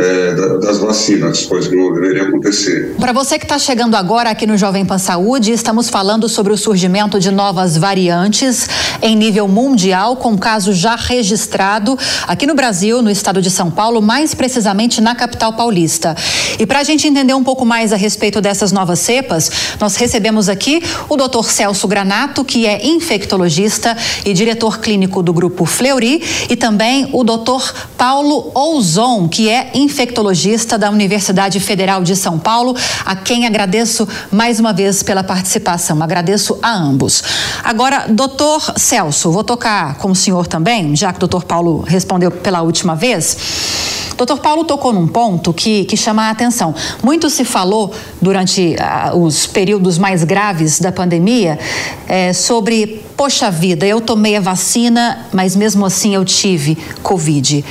é, 0.00 0.34
das 0.58 0.78
vacinas, 0.78 1.46
que 1.46 1.76
não 1.76 1.92
deveria 1.92 2.22
acontecer. 2.24 2.94
Para 2.98 3.12
você 3.12 3.38
que 3.38 3.44
está 3.44 3.58
chegando 3.58 3.94
agora 3.94 4.30
aqui 4.30 4.46
no 4.46 4.56
Jovem 4.56 4.84
Pan 4.84 4.98
Saúde, 4.98 5.52
estamos 5.52 5.90
falando 5.90 6.28
sobre 6.28 6.52
o 6.52 6.56
surgimento 6.56 7.20
de 7.20 7.30
novas 7.30 7.76
variantes 7.76 8.68
em 9.02 9.14
nível 9.14 9.46
mundial, 9.46 10.16
com 10.16 10.36
caso 10.38 10.72
já 10.72 10.96
registrado 10.96 11.98
aqui 12.26 12.46
no 12.46 12.54
Brasil, 12.54 13.02
no 13.02 13.10
estado 13.10 13.42
de 13.42 13.50
São 13.50 13.70
Paulo, 13.70 14.00
mais 14.00 14.34
precisamente 14.34 15.00
na 15.00 15.14
capital 15.14 15.52
paulista. 15.52 16.16
E 16.58 16.66
para 16.66 16.80
a 16.80 16.84
gente 16.84 17.06
entender 17.06 17.34
um 17.34 17.44
pouco 17.44 17.66
mais 17.66 17.92
a 17.92 17.96
respeito 17.96 18.40
dessas 18.40 18.72
novas 18.72 19.00
cepas, 19.00 19.50
nós 19.78 19.96
recebemos 19.96 20.48
aqui 20.48 20.82
o 21.08 21.16
Dr. 21.16 21.44
Celso 21.44 21.86
Granato, 21.86 22.44
que 22.44 22.66
é 22.66 22.86
infectologista 22.86 23.96
e 24.24 24.32
diretor 24.32 24.80
clínico 24.80 25.22
do 25.22 25.32
grupo 25.32 25.64
Fleury, 25.64 26.22
e 26.48 26.56
também 26.56 27.08
o 27.12 27.22
Dr. 27.22 27.72
Paulo 27.96 28.50
Ouzon, 28.54 29.28
que 29.28 29.48
é 29.48 29.70
infectologista 29.74 29.89
da 30.78 30.90
Universidade 30.90 31.60
Federal 31.60 32.02
de 32.02 32.16
São 32.16 32.38
Paulo, 32.38 32.76
a 33.04 33.16
quem 33.16 33.46
agradeço 33.46 34.08
mais 34.30 34.60
uma 34.60 34.72
vez 34.72 35.02
pela 35.02 35.22
participação. 35.22 36.02
Agradeço 36.02 36.58
a 36.62 36.72
ambos. 36.72 37.22
Agora, 37.62 38.06
doutor 38.08 38.74
Celso, 38.76 39.30
vou 39.30 39.44
tocar 39.44 39.96
com 39.96 40.10
o 40.10 40.14
senhor 40.14 40.46
também, 40.46 40.94
já 40.96 41.12
que 41.12 41.18
o 41.18 41.20
doutor 41.20 41.44
Paulo 41.44 41.84
respondeu 41.86 42.30
pela 42.30 42.62
última 42.62 42.94
vez. 42.94 43.36
Doutor 44.20 44.38
Paulo 44.38 44.64
tocou 44.64 44.92
num 44.92 45.08
ponto 45.08 45.50
que, 45.50 45.86
que 45.86 45.96
chama 45.96 46.24
a 46.24 46.30
atenção. 46.30 46.74
Muito 47.02 47.30
se 47.30 47.42
falou 47.42 47.90
durante 48.20 48.76
uh, 48.76 49.16
os 49.16 49.46
períodos 49.46 49.96
mais 49.96 50.24
graves 50.24 50.78
da 50.78 50.92
pandemia 50.92 51.58
é, 52.06 52.34
sobre, 52.34 53.02
poxa 53.16 53.50
vida, 53.50 53.86
eu 53.86 53.98
tomei 53.98 54.36
a 54.36 54.40
vacina, 54.40 55.26
mas 55.32 55.56
mesmo 55.56 55.86
assim 55.86 56.14
eu 56.14 56.22
tive 56.22 56.76
Covid. 57.02 57.64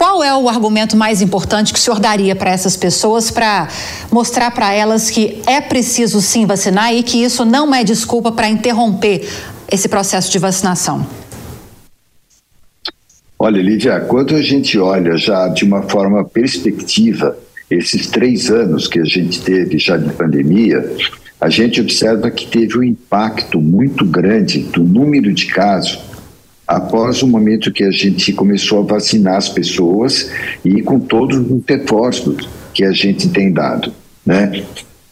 Qual 0.00 0.24
é 0.24 0.34
o 0.34 0.48
argumento 0.48 0.96
mais 0.96 1.20
importante 1.20 1.74
que 1.74 1.78
o 1.78 1.82
senhor 1.82 2.00
daria 2.00 2.34
para 2.34 2.50
essas 2.50 2.74
pessoas 2.74 3.30
para 3.30 3.68
mostrar 4.10 4.50
para 4.50 4.72
elas 4.72 5.10
que 5.10 5.42
é 5.46 5.60
preciso 5.60 6.22
sim 6.22 6.46
vacinar 6.46 6.94
e 6.94 7.02
que 7.02 7.22
isso 7.22 7.44
não 7.44 7.74
é 7.74 7.84
desculpa 7.84 8.32
para 8.32 8.48
interromper 8.48 9.28
esse 9.70 9.90
processo 9.90 10.32
de 10.32 10.38
vacinação? 10.38 11.06
Olha, 13.38 13.60
Lívia, 13.60 14.00
quando 14.00 14.34
a 14.34 14.40
gente 14.40 14.78
olha 14.78 15.18
já 15.18 15.48
de 15.48 15.66
uma 15.66 15.82
forma 15.82 16.24
perspectiva 16.24 17.36
esses 17.70 18.06
três 18.06 18.50
anos 18.50 18.88
que 18.88 19.00
a 19.00 19.04
gente 19.04 19.42
teve 19.42 19.78
já 19.78 19.98
de 19.98 20.10
pandemia, 20.14 20.96
a 21.38 21.50
gente 21.50 21.78
observa 21.78 22.30
que 22.30 22.46
teve 22.46 22.78
um 22.78 22.82
impacto 22.82 23.60
muito 23.60 24.06
grande 24.06 24.60
do 24.60 24.82
número 24.82 25.30
de 25.30 25.44
casos 25.44 26.09
após 26.70 27.20
o 27.20 27.26
momento 27.26 27.72
que 27.72 27.82
a 27.82 27.90
gente 27.90 28.32
começou 28.32 28.78
a 28.78 28.86
vacinar 28.86 29.34
as 29.34 29.48
pessoas 29.48 30.30
e 30.64 30.80
com 30.82 31.00
todos 31.00 31.36
os 31.36 31.64
reforços 31.66 32.48
que 32.72 32.84
a 32.84 32.92
gente 32.92 33.28
tem 33.28 33.52
dado, 33.52 33.92
né? 34.24 34.64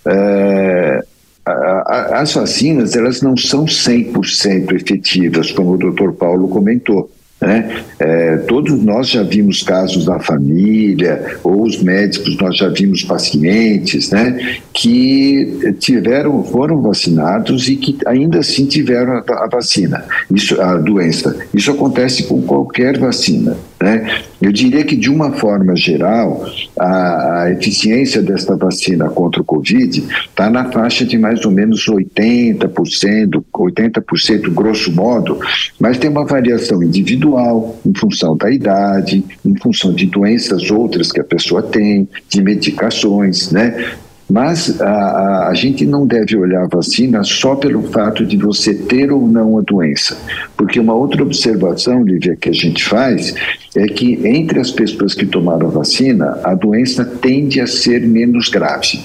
É, 0.06 1.04
as 1.44 2.32
vacinas 2.32 2.94
elas 2.94 3.22
não 3.22 3.36
são 3.36 3.64
100% 3.64 4.72
efetivas, 4.72 5.50
como 5.50 5.72
o 5.72 5.76
Dr. 5.76 6.12
Paulo 6.12 6.46
comentou. 6.46 7.10
Né? 7.40 7.84
É, 8.00 8.36
todos 8.38 8.82
nós 8.82 9.08
já 9.08 9.22
vimos 9.22 9.62
casos 9.62 10.04
da 10.04 10.18
família, 10.18 11.38
ou 11.44 11.62
os 11.62 11.80
médicos, 11.80 12.36
nós 12.36 12.56
já 12.56 12.68
vimos 12.68 13.02
pacientes 13.04 14.10
né, 14.10 14.58
que 14.72 15.74
tiveram, 15.78 16.42
foram 16.44 16.82
vacinados 16.82 17.68
e 17.68 17.76
que 17.76 17.96
ainda 18.06 18.40
assim 18.40 18.66
tiveram 18.66 19.12
a, 19.12 19.44
a 19.44 19.48
vacina, 19.50 20.04
isso, 20.34 20.60
a 20.60 20.76
doença. 20.76 21.36
Isso 21.54 21.70
acontece 21.70 22.24
com 22.24 22.42
qualquer 22.42 22.98
vacina. 22.98 23.56
Né? 23.80 24.22
Eu 24.40 24.52
diria 24.52 24.84
que, 24.84 24.94
de 24.94 25.10
uma 25.10 25.32
forma 25.32 25.74
geral, 25.74 26.44
a, 26.78 27.42
a 27.42 27.52
eficiência 27.52 28.22
desta 28.22 28.56
vacina 28.56 29.08
contra 29.08 29.42
o 29.42 29.44
Covid 29.44 30.04
está 30.28 30.48
na 30.48 30.70
faixa 30.70 31.04
de 31.04 31.18
mais 31.18 31.44
ou 31.44 31.50
menos 31.50 31.86
80%, 31.86 33.42
80% 33.52 34.50
grosso 34.52 34.92
modo, 34.92 35.40
mas 35.78 35.98
tem 35.98 36.08
uma 36.08 36.24
variação 36.24 36.82
individual, 36.82 37.78
em 37.84 37.92
função 37.94 38.36
da 38.36 38.50
idade, 38.50 39.24
em 39.44 39.56
função 39.56 39.92
de 39.92 40.06
doenças 40.06 40.70
outras 40.70 41.10
que 41.10 41.20
a 41.20 41.24
pessoa 41.24 41.62
tem, 41.62 42.08
de 42.28 42.40
medicações, 42.42 43.50
né? 43.50 43.96
Mas 44.30 44.78
a, 44.80 45.48
a, 45.48 45.54
gente 45.54 45.86
não 45.86 46.06
deve 46.06 46.36
olhar 46.36 46.64
a 46.64 46.68
vacina 46.68 47.22
só 47.22 47.56
pelo 47.56 47.82
fato 47.84 48.26
de 48.26 48.36
você 48.36 48.74
ter 48.74 49.10
ou 49.10 49.26
não 49.26 49.56
a 49.56 49.62
doença. 49.62 50.18
Porque 50.54 50.78
uma 50.78 50.94
outra 50.94 51.22
observação, 51.22 52.02
Lívia, 52.02 52.36
que 52.36 52.50
a 52.50 52.52
gente 52.52 52.84
faz 52.84 53.34
é 53.74 53.86
que 53.86 54.26
entre 54.26 54.60
as 54.60 54.70
pessoas 54.70 55.14
que 55.14 55.24
tomaram 55.24 55.68
a 55.68 55.70
vacina, 55.70 56.38
a 56.44 56.54
doença 56.54 57.04
tende 57.04 57.58
a 57.58 57.66
ser 57.66 58.06
menos 58.06 58.50
grave. 58.50 59.00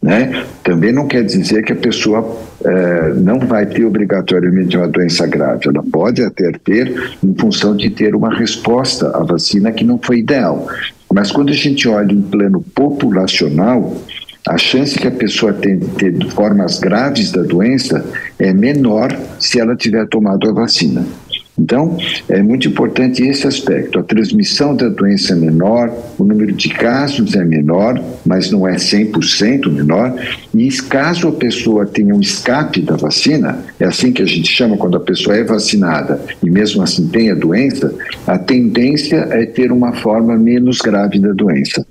Né? 0.00 0.46
Também 0.62 0.92
não 0.92 1.06
quer 1.06 1.24
dizer 1.24 1.62
que 1.62 1.72
a 1.72 1.76
pessoa 1.76 2.38
é, 2.64 3.12
não 3.14 3.40
vai 3.40 3.66
ter 3.66 3.84
obrigatoriamente 3.84 4.76
uma 4.76 4.88
doença 4.88 5.26
grave. 5.26 5.68
Ela 5.68 5.82
pode 5.82 6.22
até 6.22 6.52
ter, 6.52 7.12
em 7.22 7.34
função 7.34 7.76
de 7.76 7.90
ter 7.90 8.14
uma 8.14 8.34
resposta 8.34 9.08
à 9.14 9.22
vacina 9.24 9.72
que 9.72 9.84
não 9.84 9.98
foi 9.98 10.20
ideal. 10.20 10.66
Mas 11.12 11.32
quando 11.32 11.50
a 11.50 11.54
gente 11.54 11.88
olha 11.88 12.12
em 12.12 12.22
plano 12.22 12.64
populacional, 12.74 13.94
a 14.48 14.56
chance 14.56 14.98
que 14.98 15.06
a 15.06 15.10
pessoa 15.10 15.52
tem 15.52 15.78
de 15.78 15.86
ter 15.88 16.30
formas 16.30 16.78
graves 16.78 17.30
da 17.30 17.42
doença 17.42 18.04
é 18.38 18.52
menor 18.52 19.16
se 19.38 19.60
ela 19.60 19.76
tiver 19.76 20.06
tomado 20.08 20.48
a 20.48 20.52
vacina. 20.52 21.04
Então, 21.58 21.96
é 22.28 22.42
muito 22.42 22.68
importante 22.68 23.22
esse 23.22 23.46
aspecto. 23.46 23.98
A 23.98 24.02
transmissão 24.02 24.74
da 24.74 24.88
doença 24.88 25.34
é 25.34 25.36
menor, 25.36 25.92
o 26.18 26.24
número 26.24 26.52
de 26.52 26.70
casos 26.70 27.34
é 27.34 27.44
menor, 27.44 28.02
mas 28.24 28.50
não 28.50 28.66
é 28.66 28.76
100% 28.76 29.70
menor. 29.70 30.14
E 30.54 30.70
caso 30.82 31.28
a 31.28 31.32
pessoa 31.32 31.84
tenha 31.84 32.14
um 32.14 32.20
escape 32.20 32.80
da 32.80 32.96
vacina, 32.96 33.58
é 33.78 33.84
assim 33.84 34.12
que 34.12 34.22
a 34.22 34.26
gente 34.26 34.48
chama 34.48 34.76
quando 34.76 34.96
a 34.96 35.00
pessoa 35.00 35.36
é 35.36 35.44
vacinada 35.44 36.20
e 36.42 36.50
mesmo 36.50 36.82
assim 36.82 37.06
tem 37.08 37.30
a 37.30 37.34
doença, 37.34 37.94
a 38.26 38.38
tendência 38.38 39.28
é 39.30 39.44
ter 39.44 39.70
uma 39.70 39.92
forma 39.92 40.36
menos 40.36 40.78
grave 40.78 41.18
da 41.18 41.32
doença. 41.32 41.86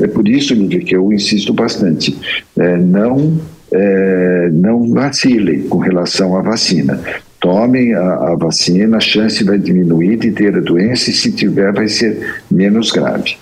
É 0.00 0.06
por 0.06 0.28
isso, 0.28 0.54
Lívia, 0.54 0.80
que 0.80 0.96
eu 0.96 1.12
insisto 1.12 1.52
bastante. 1.52 2.16
É, 2.58 2.76
não 2.76 3.40
é, 3.72 4.50
não 4.52 4.88
vacilem 4.90 5.62
com 5.62 5.78
relação 5.78 6.36
à 6.36 6.42
vacina 6.42 7.00
tomem 7.44 7.94
a, 7.94 8.00
a, 8.00 8.36
vacina, 8.36 8.96
a 8.96 9.00
chance 9.00 9.44
vai 9.44 9.58
diminuir 9.58 10.16
de 10.16 10.30
ter 10.30 10.56
a 10.56 10.60
doença 10.60 11.10
e 11.10 11.12
se 11.12 11.30
tiver 11.30 11.74
vai 11.74 11.88
ser 11.88 12.42
menos 12.50 12.90
grave. 12.90 13.36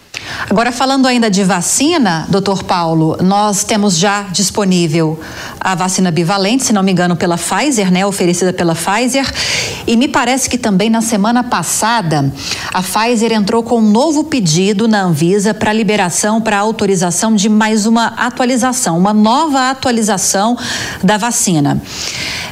Agora, 0.51 0.73
falando 0.73 1.07
ainda 1.07 1.31
de 1.31 1.45
vacina, 1.45 2.27
doutor 2.29 2.65
Paulo, 2.65 3.17
nós 3.23 3.63
temos 3.63 3.97
já 3.97 4.23
disponível 4.33 5.21
a 5.65 5.77
vacina 5.77 6.11
bivalente, 6.11 6.65
se 6.65 6.73
não 6.73 6.83
me 6.83 6.91
engano, 6.91 7.15
pela 7.15 7.39
Pfizer, 7.39 7.91
né? 7.93 8.05
Oferecida 8.05 8.53
pela 8.53 8.75
Pfizer. 8.75 9.31
E 9.87 9.97
me 9.97 10.09
parece 10.09 10.51
que 10.51 10.59
também 10.59 10.91
na 10.91 11.01
semana 11.01 11.45
passada 11.45 12.33
a 12.75 12.83
Pfizer 12.83 13.33
entrou 13.33 13.63
com 13.63 13.79
um 13.79 13.91
novo 13.91 14.25
pedido 14.25 14.89
na 14.89 15.03
Anvisa 15.03 15.55
para 15.55 15.73
liberação, 15.73 16.41
para 16.41 16.59
autorização 16.59 17.35
de 17.35 17.49
mais 17.49 17.87
uma 17.87 18.07
atualização, 18.09 18.99
uma 18.99 19.15
nova 19.15 19.71
atualização 19.71 20.59
da 21.03 21.17
vacina. 21.17 21.81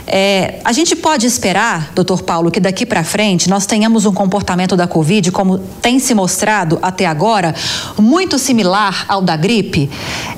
É, 0.07 0.61
a 0.65 0.73
gente 0.73 0.97
pode 0.97 1.27
esperar, 1.27 1.91
doutor 1.95 2.23
Paulo, 2.23 2.51
que 2.51 2.59
daqui 2.59 2.85
para 2.85 3.05
frente 3.05 3.49
nós 3.49 3.65
tenhamos 3.65 4.07
um 4.07 4.13
comportamento 4.13 4.77
da 4.77 4.87
Covid, 4.87 5.31
como 5.31 5.59
tem 5.59 5.99
se 6.01 6.15
mostrado 6.15 6.79
até 6.83 7.07
agora, 7.07 7.55
muito 7.97 8.39
similar 8.39 9.05
ao 9.09 9.23
da 9.23 9.37
gripe? 9.37 9.89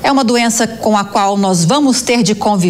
É 0.03 0.11
uma 0.11 0.23
doença 0.23 0.67
com 0.67 0.95
a 0.95 1.03
qual 1.03 1.37
nós 1.37 1.65
vamos 1.65 2.03
ter 2.03 2.21
de 2.21 2.35
conviver 2.35 2.62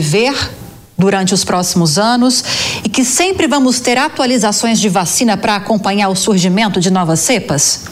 durante 0.97 1.33
os 1.33 1.43
próximos 1.43 1.97
anos 1.97 2.43
e 2.83 2.89
que 2.89 3.03
sempre 3.03 3.47
vamos 3.47 3.79
ter 3.79 3.97
atualizações 3.97 4.79
de 4.79 4.89
vacina 4.89 5.35
para 5.35 5.55
acompanhar 5.55 6.09
o 6.09 6.15
surgimento 6.15 6.79
de 6.79 6.91
novas 6.91 7.19
cepas? 7.19 7.85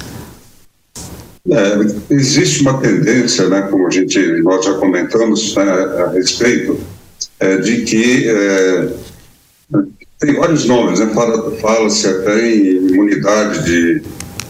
É, 1.49 2.13
existe 2.13 2.61
uma 2.61 2.79
tendência, 2.79 3.49
né, 3.49 3.63
como 3.63 3.87
a 3.87 3.89
gente 3.89 4.19
nós 4.43 4.63
já 4.63 4.75
comentamos 4.75 5.55
né, 5.55 5.63
a 5.63 6.11
respeito, 6.11 6.79
é, 7.39 7.57
de 7.57 7.81
que 7.81 8.29
é, 8.29 8.89
tem 10.21 10.35
vários 10.35 10.65
nomes, 10.65 10.99
né? 10.99 11.09
Fala-se 11.59 12.03
fala 12.03 12.19
até 12.19 12.47
em 12.47 12.89
imunidade 12.89 13.65
de, 13.65 14.01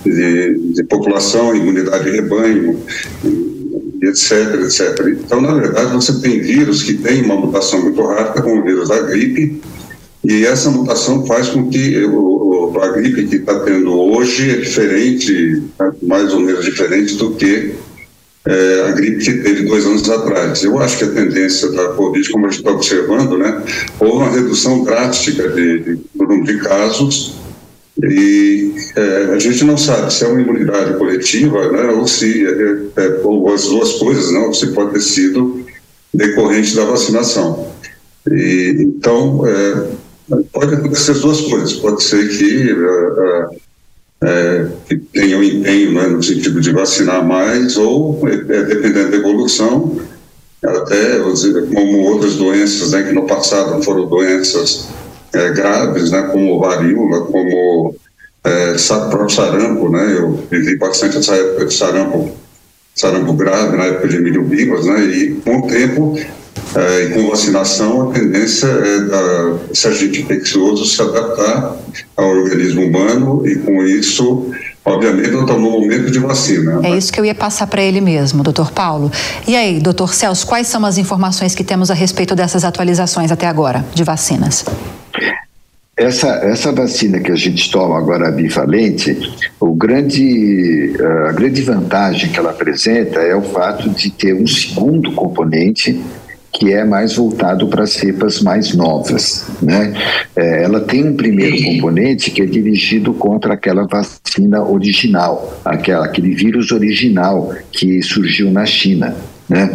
de, 0.04 0.74
de, 0.74 0.84
população, 0.84 1.56
imunidade 1.56 2.04
de 2.04 2.12
rebanho, 2.12 2.78
etc, 4.02 4.56
etc. 4.62 5.08
Então, 5.24 5.40
na 5.42 5.54
verdade, 5.54 5.94
você 5.94 6.20
tem 6.20 6.40
vírus 6.42 6.84
que 6.84 6.96
tem 6.96 7.24
uma 7.24 7.36
mutação 7.36 7.82
muito 7.82 8.02
rápida, 8.02 8.42
como 8.42 8.62
o 8.62 8.64
vírus 8.64 8.90
da 8.90 9.00
gripe, 9.02 9.62
e 10.24 10.46
essa 10.46 10.70
mutação 10.70 11.26
faz 11.26 11.50
com 11.50 11.70
que 11.70 12.04
o, 12.06 12.74
a 12.80 12.90
gripe 12.90 13.28
que 13.28 13.38
está 13.38 13.60
tendo 13.62 13.92
hoje 13.94 14.50
é 14.50 14.56
diferente, 14.58 15.64
mais 16.02 16.34
ou 16.34 16.40
menos 16.40 16.64
diferente 16.66 17.16
do 17.16 17.32
que 17.32 17.74
é, 18.46 18.86
a 18.88 18.92
gripe 18.92 19.24
que 19.24 19.34
teve 19.40 19.64
dois 19.64 19.86
anos 19.86 20.10
atrás. 20.10 20.64
Eu 20.64 20.80
acho 20.80 20.98
que 20.98 21.04
a 21.04 21.12
tendência 21.12 21.72
da 21.72 21.90
Covid, 21.90 22.30
como 22.32 22.46
a 22.46 22.50
gente 22.50 22.60
está 22.60 22.72
observando, 22.72 23.38
né, 23.38 23.64
houve 24.00 24.18
uma 24.18 24.32
redução 24.32 24.84
drástica 24.84 25.48
de, 25.50 25.80
de, 25.80 26.44
de 26.44 26.58
casos 26.60 27.41
e 27.98 28.74
é, 28.96 29.34
a 29.34 29.40
gente 29.40 29.64
não 29.66 29.78
sabe 29.78 30.14
se 30.14 30.24
é 30.24 30.28
uma 30.28 30.42
imunidade 30.42 30.98
coletiva, 30.98 31.72
né, 31.72 31.88
ou 31.92 32.08
se 32.08 32.46
é, 32.46 33.02
é, 33.02 33.22
ou 33.24 33.54
as 33.54 33.66
duas 33.66 33.94
coisas, 33.94 34.32
não, 34.32 34.54
se 34.54 34.68
pode 34.68 34.94
ter 34.94 35.02
sido 35.02 35.66
decorrente 36.14 36.76
da 36.76 36.86
vacinação. 36.86 37.72
E, 38.30 38.76
então, 38.80 39.46
é, 39.46 39.88
pode 40.52 40.76
acontecer 40.76 41.12
as 41.12 41.22
duas 41.22 41.42
coisas. 41.42 41.74
Pode 41.74 42.04
ser 42.04 42.30
que 42.30 42.70
é, 42.70 43.48
é, 44.24 44.28
é, 44.28 44.68
que 44.88 44.98
tenham 44.98 45.44
empenho 45.44 45.94
né, 45.94 46.08
no 46.08 46.24
sentido 46.24 46.62
de 46.62 46.72
vacinar 46.72 47.26
mais, 47.26 47.76
ou, 47.78 48.22
é, 48.28 48.34
é 48.34 48.64
dependendo 48.64 49.12
da 49.12 49.18
evolução, 49.18 50.00
até 50.64 51.20
como 51.74 52.00
outras 52.04 52.36
doenças 52.36 52.92
né, 52.92 53.04
que 53.04 53.14
no 53.14 53.26
passado 53.26 53.82
foram 53.84 54.06
doenças 54.08 54.88
é, 55.34 55.50
graves, 55.52 56.12
né, 56.12 56.24
como 56.32 56.60
varíola, 56.60 57.22
como 57.26 57.96
é, 58.44 58.76
próprio 59.10 59.30
sarampo, 59.30 59.90
né, 59.90 60.16
eu 60.18 60.34
vivi 60.50 60.78
bastante 60.78 61.18
essa 61.18 61.36
época 61.36 61.66
de 61.66 61.74
sarampo, 61.74 62.32
sarampo 62.96 63.34
grave, 63.34 63.78
na 63.78 63.86
época 63.86 64.08
de 64.08 64.18
Emílio 64.18 64.44
Bibas, 64.44 64.86
né, 64.86 65.04
e 65.06 65.36
com 65.36 65.60
o 65.60 65.68
tempo 65.68 66.18
é, 66.76 67.04
e 67.04 67.10
com 67.10 67.30
vacinação, 67.30 68.10
a 68.10 68.14
tendência 68.14 68.68
é 68.68 69.00
da, 69.02 69.58
esse 69.72 69.88
agente 69.88 70.22
infeccioso 70.22 70.86
se 70.86 71.02
adaptar 71.02 71.76
ao 72.16 72.30
organismo 72.30 72.86
humano 72.86 73.46
e, 73.46 73.58
com 73.58 73.84
isso, 73.84 74.52
obviamente, 74.86 75.32
não 75.32 75.42
está 75.42 75.54
no 75.54 75.70
momento 75.70 76.10
de 76.10 76.20
vacina. 76.20 76.80
É 76.84 76.98
isso 76.98 77.12
que 77.12 77.20
eu 77.20 77.26
ia 77.26 77.36
passar 77.36 77.68
para 77.68 77.82
ele 77.82 78.00
mesmo, 78.00 78.42
doutor 78.42 78.72
Paulo. 78.72 79.12
E 79.46 79.56
aí, 79.56 79.82
doutor 79.82 80.14
Celso, 80.14 80.48
quais 80.48 80.68
são 80.68 80.86
as 80.86 80.98
informações 80.98 81.54
que 81.54 81.64
temos 81.64 81.92
a 81.92 81.94
respeito 81.94 82.36
dessas 82.36 82.64
atualizações 82.64 83.32
até 83.32 83.48
agora 83.48 83.86
de 83.94 84.04
vacinas? 84.04 84.64
Essa, 85.96 86.30
essa 86.44 86.72
vacina 86.72 87.20
que 87.20 87.32
a 87.32 87.36
gente 87.36 87.70
toma 87.70 87.98
agora, 87.98 88.32
bivalente, 88.32 89.16
o 89.60 89.74
grande, 89.74 90.94
a 91.28 91.32
grande 91.32 91.62
vantagem 91.62 92.32
que 92.32 92.40
ela 92.40 92.52
apresenta 92.52 93.20
é 93.20 93.36
o 93.36 93.42
fato 93.42 93.90
de 93.90 94.10
ter 94.10 94.34
um 94.34 94.48
segundo 94.48 95.12
componente 95.12 96.02
que 96.52 96.74
é 96.74 96.84
mais 96.84 97.16
voltado 97.16 97.68
para 97.68 97.88
cepas 97.88 98.42
mais 98.42 98.74
novas. 98.74 99.48
Né? 99.62 99.94
É, 100.36 100.64
ela 100.64 100.82
tem 100.82 101.08
um 101.08 101.16
primeiro 101.16 101.62
componente 101.64 102.30
que 102.32 102.42
é 102.42 102.46
dirigido 102.46 103.14
contra 103.14 103.54
aquela 103.54 103.88
vacina 103.88 104.62
original, 104.64 105.60
aquela, 105.64 106.06
aquele 106.06 106.36
vírus 106.36 106.72
original 106.72 107.54
que 107.72 108.02
surgiu 108.02 108.52
na 108.52 108.66
China. 108.66 109.16
Né? 109.52 109.70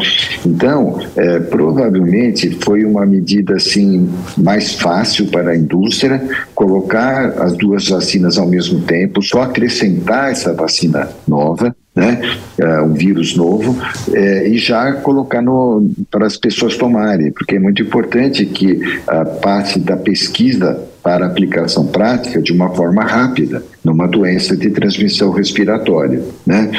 Então, 0.46 0.98
é, 1.14 1.38
provavelmente 1.38 2.58
foi 2.64 2.82
uma 2.82 3.04
medida 3.04 3.56
assim 3.56 4.08
mais 4.38 4.72
fácil 4.72 5.26
para 5.26 5.50
a 5.50 5.56
indústria 5.56 6.26
colocar 6.54 7.42
as 7.42 7.54
duas 7.58 7.86
vacinas 7.86 8.38
ao 8.38 8.46
mesmo 8.48 8.80
tempo, 8.80 9.20
só 9.20 9.42
acrescentar 9.42 10.32
essa 10.32 10.54
vacina 10.54 11.10
nova, 11.28 11.76
né, 11.94 12.22
é, 12.58 12.80
um 12.80 12.94
vírus 12.94 13.36
novo, 13.36 13.76
é, 14.14 14.48
e 14.48 14.56
já 14.56 14.94
colocar 14.94 15.44
para 16.10 16.26
as 16.26 16.38
pessoas 16.38 16.74
tomarem, 16.78 17.30
porque 17.30 17.56
é 17.56 17.58
muito 17.58 17.82
importante 17.82 18.46
que 18.46 18.80
a 19.06 19.26
parte 19.26 19.78
da 19.78 19.96
pesquisa 19.98 20.80
para 21.02 21.26
aplicação 21.26 21.86
prática 21.86 22.40
de 22.40 22.50
uma 22.50 22.70
forma 22.70 23.04
rápida 23.04 23.62
numa 23.84 24.08
doença 24.08 24.56
de 24.56 24.70
transmissão 24.70 25.30
respiratória, 25.32 26.22
né? 26.46 26.70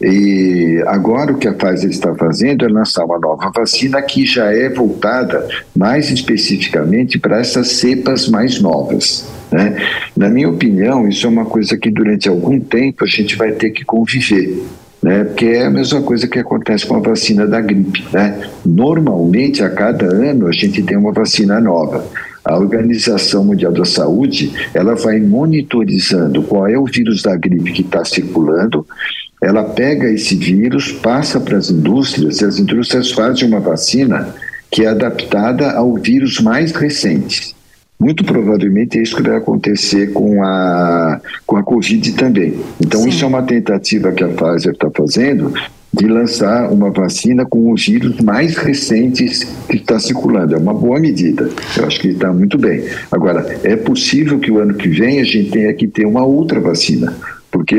E 0.00 0.80
agora 0.86 1.32
o 1.32 1.38
que 1.38 1.48
a 1.48 1.52
Pfizer 1.52 1.90
está 1.90 2.14
fazendo 2.14 2.64
é 2.64 2.68
lançar 2.68 3.04
uma 3.04 3.18
nova 3.18 3.50
vacina 3.54 4.00
que 4.00 4.24
já 4.24 4.52
é 4.52 4.68
voltada 4.68 5.46
mais 5.76 6.10
especificamente 6.10 7.18
para 7.18 7.40
essas 7.40 7.72
cepas 7.72 8.28
mais 8.28 8.60
novas. 8.60 9.28
Né? 9.50 9.76
Na 10.16 10.28
minha 10.28 10.48
opinião, 10.48 11.08
isso 11.08 11.26
é 11.26 11.28
uma 11.28 11.46
coisa 11.46 11.76
que 11.76 11.90
durante 11.90 12.28
algum 12.28 12.60
tempo 12.60 13.04
a 13.04 13.08
gente 13.08 13.34
vai 13.34 13.50
ter 13.52 13.70
que 13.70 13.84
conviver. 13.84 14.62
Né? 15.02 15.24
Porque 15.24 15.46
é 15.46 15.66
a 15.66 15.70
mesma 15.70 16.00
coisa 16.02 16.28
que 16.28 16.38
acontece 16.38 16.86
com 16.86 16.94
a 16.94 17.00
vacina 17.00 17.44
da 17.44 17.60
gripe. 17.60 18.04
Né? 18.12 18.40
Normalmente, 18.64 19.64
a 19.64 19.70
cada 19.70 20.06
ano, 20.06 20.46
a 20.46 20.52
gente 20.52 20.80
tem 20.82 20.96
uma 20.96 21.12
vacina 21.12 21.60
nova. 21.60 22.06
A 22.44 22.56
Organização 22.56 23.44
Mundial 23.44 23.72
da 23.72 23.84
Saúde 23.84 24.52
ela 24.72 24.94
vai 24.94 25.18
monitorizando 25.20 26.42
qual 26.42 26.68
é 26.68 26.78
o 26.78 26.84
vírus 26.84 27.20
da 27.20 27.36
gripe 27.36 27.72
que 27.72 27.82
está 27.82 28.04
circulando 28.04 28.86
ela 29.40 29.62
pega 29.62 30.10
esse 30.10 30.34
vírus, 30.34 30.92
passa 30.92 31.40
para 31.40 31.56
as 31.56 31.70
indústrias 31.70 32.40
e 32.40 32.44
as 32.44 32.58
indústrias 32.58 33.12
fazem 33.12 33.48
uma 33.48 33.60
vacina 33.60 34.34
que 34.70 34.84
é 34.84 34.88
adaptada 34.88 35.72
ao 35.72 35.94
vírus 35.94 36.40
mais 36.40 36.72
recente. 36.72 37.56
Muito 37.98 38.24
provavelmente 38.24 38.98
é 38.98 39.02
isso 39.02 39.16
que 39.16 39.22
vai 39.22 39.36
acontecer 39.36 40.12
com 40.12 40.42
a, 40.42 41.20
com 41.46 41.56
a 41.56 41.62
Covid 41.62 42.12
também. 42.12 42.60
Então, 42.80 43.02
Sim. 43.02 43.08
isso 43.08 43.24
é 43.24 43.26
uma 43.26 43.42
tentativa 43.42 44.12
que 44.12 44.22
a 44.22 44.28
Pfizer 44.28 44.72
está 44.72 44.88
fazendo 44.90 45.52
de 45.92 46.06
lançar 46.06 46.70
uma 46.70 46.90
vacina 46.90 47.44
com 47.46 47.72
os 47.72 47.86
vírus 47.86 48.20
mais 48.20 48.56
recentes 48.56 49.42
que 49.68 49.78
está 49.78 49.98
circulando. 49.98 50.54
É 50.54 50.58
uma 50.58 50.74
boa 50.74 51.00
medida. 51.00 51.48
Eu 51.76 51.86
acho 51.86 51.98
que 51.98 52.08
está 52.08 52.32
muito 52.32 52.58
bem. 52.58 52.84
Agora, 53.10 53.58
é 53.64 53.74
possível 53.74 54.38
que 54.38 54.50
o 54.50 54.58
ano 54.58 54.74
que 54.74 54.88
vem 54.88 55.20
a 55.20 55.24
gente 55.24 55.50
tenha 55.50 55.72
que 55.72 55.88
ter 55.88 56.06
uma 56.06 56.24
outra 56.24 56.60
vacina 56.60 57.16
porque 57.58 57.76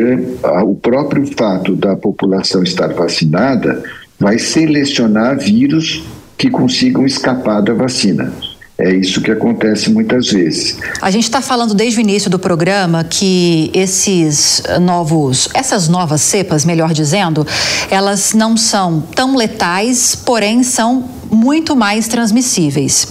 o 0.66 0.76
próprio 0.76 1.26
fato 1.38 1.74
da 1.74 1.96
população 1.96 2.62
estar 2.64 2.90
vacinada 2.90 3.82
vai 4.20 4.38
selecionar 4.38 5.40
vírus 5.40 6.04
que 6.38 6.50
consigam 6.50 7.06
escapar 7.06 7.62
da 7.62 7.74
vacina. 7.74 8.34
É 8.78 8.94
isso 8.94 9.22
que 9.22 9.32
acontece 9.32 9.90
muitas 9.90 10.28
vezes. 10.28 10.78
A 11.02 11.10
gente 11.10 11.24
está 11.24 11.42
falando 11.42 11.74
desde 11.74 11.98
o 11.98 12.02
início 12.02 12.30
do 12.30 12.38
programa 12.38 13.06
que 13.06 13.72
esses 13.74 14.62
novos, 14.82 15.48
essas 15.54 15.88
novas 15.88 16.20
cepas, 16.20 16.66
melhor 16.66 16.92
dizendo, 16.92 17.48
elas 17.90 18.34
não 18.34 18.58
são 18.58 19.00
tão 19.16 19.38
letais, 19.38 20.14
porém 20.14 20.62
são 20.62 21.08
muito 21.32 21.76
mais 21.76 22.08
transmissíveis. 22.08 23.08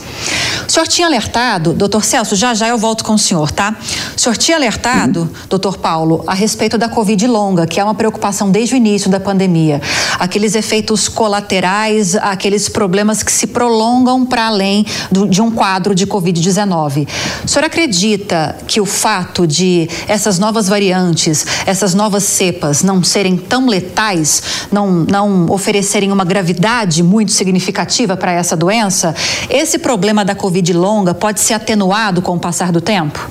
O 0.67 0.71
senhor 0.71 0.87
tinha 0.87 1.07
alertado, 1.07 1.73
doutor 1.73 2.05
Celso, 2.05 2.37
já 2.37 2.53
já 2.53 2.69
eu 2.69 2.77
volto 2.77 3.03
com 3.03 3.15
o 3.15 3.19
senhor, 3.19 3.51
tá? 3.51 3.75
O 4.15 4.21
senhor 4.21 4.37
tinha 4.37 4.57
alertado, 4.57 5.21
uhum. 5.21 5.29
doutor 5.49 5.79
Paulo, 5.79 6.23
a 6.27 6.35
respeito 6.35 6.77
da 6.77 6.89
Covid 6.89 7.27
longa, 7.27 7.67
que 7.67 7.81
é 7.81 7.85
uma 7.85 7.95
preocupação 7.95 8.51
desde 8.51 8.75
o 8.75 8.77
início 8.77 9.11
da 9.11 9.19
pandemia. 9.19 9.81
Aqueles 10.19 10.55
efeitos 10.55 11.09
colaterais, 11.09 12.17
aqueles 12.17 12.69
problemas 12.69 13.23
que 13.23 13.33
se 13.33 13.47
prolongam 13.47 14.27
para 14.27 14.47
além 14.47 14.85
do, 15.11 15.27
de 15.27 15.41
um 15.41 15.51
quadro 15.51 15.95
de 15.95 16.07
Covid-19. 16.07 17.09
O 17.45 17.49
senhor 17.49 17.65
acredita 17.65 18.57
que 18.67 18.81
o 18.81 18.87
fato 18.87 19.47
de 19.47 19.89
essas 20.07 20.39
novas 20.39 20.69
variantes, 20.69 21.47
essas 21.65 21.95
novas 21.95 22.25
cepas 22.25 22.83
não 22.83 23.03
serem 23.03 23.37
tão 23.37 23.67
letais, 23.67 24.43
não, 24.71 24.91
não 24.91 25.47
oferecerem 25.51 26.13
uma 26.13 26.25
gravidade 26.25 27.03
muito 27.03 27.33
significativa 27.33 28.08
para 28.17 28.33
essa 28.33 28.57
doença, 28.57 29.15
esse 29.51 29.79
problema 29.79 30.25
da 30.25 30.35
Covid 30.35 30.73
longa 30.73 31.15
pode 31.15 31.41
ser 31.41 31.55
atenuado 31.55 32.23
com 32.23 32.37
o 32.37 32.41
passar 32.41 32.73
do 32.73 32.81
tempo? 32.81 33.29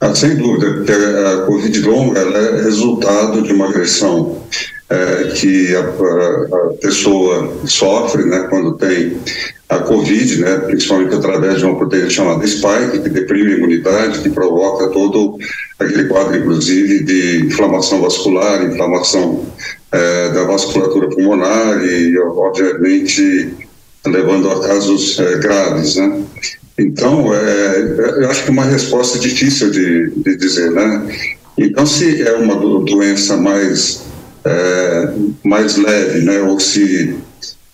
Ah, 0.00 0.14
sem 0.14 0.36
dúvida, 0.36 0.74
porque 0.74 0.92
a 0.92 1.44
Covid 1.46 1.80
longa 1.82 2.20
é 2.20 2.62
resultado 2.62 3.42
de 3.42 3.52
uma 3.52 3.68
agressão 3.68 4.42
é, 4.88 5.32
que 5.34 5.74
a, 5.74 5.80
a, 5.80 6.74
pessoa 6.80 7.52
sofre 7.66 8.24
né, 8.24 8.46
quando 8.48 8.76
tem 8.76 9.18
a 9.68 9.80
Covid, 9.80 10.40
né, 10.40 10.56
principalmente 10.60 11.14
através 11.14 11.58
de 11.58 11.64
uma 11.64 11.76
proteína 11.76 12.08
chamada 12.08 12.46
spike, 12.46 13.00
que 13.02 13.10
deprime 13.10 13.52
a 13.52 13.56
imunidade, 13.56 14.20
que 14.20 14.30
provoca 14.30 14.88
todo 14.88 15.36
aquele 15.78 16.04
quadro, 16.04 16.36
inclusive, 16.36 17.04
de 17.04 17.46
inflamação 17.46 18.00
vascular, 18.00 18.62
inflamação 18.62 19.44
é, 19.92 20.28
da 20.30 20.44
vasculatura 20.44 21.08
pulmonar 21.08 21.82
e, 21.84 22.18
obviamente, 22.18 23.54
levando 24.06 24.50
a 24.50 24.66
casos 24.66 25.18
é, 25.18 25.38
graves, 25.38 25.96
né? 25.96 26.22
Então, 26.78 27.34
é, 27.34 28.22
eu 28.22 28.30
acho 28.30 28.44
que 28.44 28.50
é 28.50 28.52
uma 28.52 28.64
resposta 28.64 29.18
difícil 29.18 29.70
de, 29.70 30.10
de 30.10 30.36
dizer, 30.36 30.70
né? 30.70 31.08
Então, 31.56 31.84
se 31.84 32.22
é 32.22 32.36
uma 32.36 32.54
doença 32.84 33.36
mais, 33.36 34.02
é, 34.44 35.12
mais 35.44 35.76
leve, 35.76 36.20
né? 36.20 36.40
Ou 36.42 36.60
se, 36.60 37.16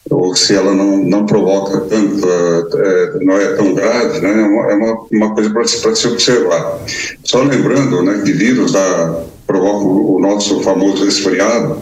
ou 0.09 0.35
se 0.35 0.55
ela 0.55 0.73
não, 0.73 0.97
não 0.99 1.27
provoca 1.27 1.81
tanto, 1.81 2.27
é, 2.27 3.25
não 3.25 3.37
é 3.37 3.49
tão 3.55 3.75
grave, 3.75 4.21
né? 4.21 4.41
É 4.41 4.45
uma, 4.45 4.71
é 4.71 5.17
uma 5.17 5.35
coisa 5.35 5.51
para 5.51 5.65
se, 5.65 5.97
se 5.97 6.09
observar. 6.09 6.81
Só 7.25 7.43
lembrando, 7.43 8.03
né? 8.03 8.23
Que 8.25 8.33
vírus 8.33 8.73
da, 8.73 9.25
provoca 9.47 9.85
o 9.85 10.19
nosso 10.21 10.61
famoso 10.63 11.05
resfriado, 11.05 11.81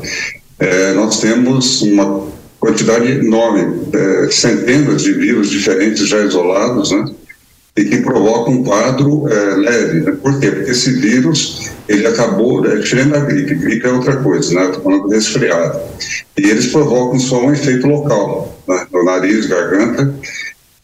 é, 0.59 0.92
nós 0.92 1.20
temos 1.20 1.83
uma 1.83 2.27
quantidade 2.61 3.11
enorme, 3.11 3.88
é, 3.92 4.31
centenas 4.31 5.03
de 5.03 5.12
vírus 5.12 5.51
diferentes 5.51 6.07
já 6.09 6.25
isolados, 6.25 6.92
né? 6.92 7.05
E 7.77 7.85
que 7.85 8.03
provocam 8.03 8.55
um 8.55 8.62
quadro 8.62 9.27
é, 9.29 9.57
leve. 9.57 10.01
Né? 10.01 10.12
Por 10.22 10.38
quê? 10.38 10.51
Porque 10.51 10.70
esse 10.70 10.92
vírus, 10.92 11.72
ele 11.88 12.07
acabou, 12.07 12.64
é 12.66 12.77
diferente 12.77 13.11
da 13.11 13.20
gripe, 13.20 13.55
gripe 13.55 13.87
é 13.87 13.90
outra 13.90 14.16
coisa, 14.18 14.55
né? 14.55 14.66
Estou 14.66 14.83
falando 14.83 15.09
resfriado. 15.09 15.81
E 16.38 16.48
eles 16.48 16.66
provocam 16.66 17.18
só 17.18 17.44
um 17.44 17.53
efeito 17.53 17.87
local, 17.88 18.57
né? 18.68 18.87
no 18.92 19.05
nariz, 19.05 19.46
garganta, 19.46 20.14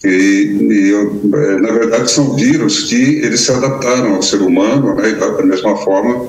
e, 0.03 0.09
e 0.09 0.93
é, 0.93 1.61
na 1.61 1.73
verdade 1.73 2.11
são 2.11 2.35
vírus 2.35 2.85
que 2.85 3.21
eles 3.21 3.41
se 3.41 3.53
adaptaram 3.53 4.15
ao 4.17 4.23
ser 4.23 4.41
humano, 4.41 4.97
né? 4.97 5.13
Da 5.13 5.43
mesma 5.45 5.77
forma, 5.77 6.27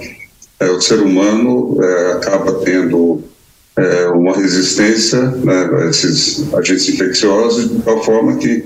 é, 0.59 0.69
o 0.69 0.81
ser 0.81 0.99
humano 0.99 1.77
é, 1.81 2.11
acaba 2.13 2.53
tendo 2.63 3.23
é, 3.77 4.07
uma 4.07 4.35
resistência 4.35 5.21
né, 5.21 5.69
a 5.77 5.89
esses 5.89 6.53
agentes 6.53 6.89
infecciosos, 6.89 7.69
de 7.69 7.81
tal 7.81 8.03
forma 8.03 8.35
que 8.37 8.65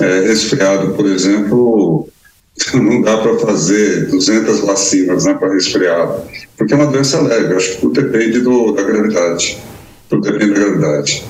é, 0.00 0.20
resfriado, 0.20 0.94
por 0.94 1.06
exemplo, 1.06 2.08
não 2.74 3.02
dá 3.02 3.18
para 3.18 3.38
fazer 3.38 4.06
200 4.06 4.60
vacinas 4.60 5.24
né, 5.24 5.34
para 5.34 5.52
resfriado, 5.52 6.22
porque 6.56 6.72
é 6.72 6.76
uma 6.76 6.86
doença 6.86 7.20
leve, 7.20 7.54
acho 7.54 7.74
que 7.74 7.80
tudo 7.80 8.02
depende 8.02 8.40
do, 8.40 8.72
da 8.72 8.82
gravidade. 8.82 9.58
Tudo 10.08 10.22
depende 10.22 10.54
da 10.54 10.60
gravidade. 10.60 11.24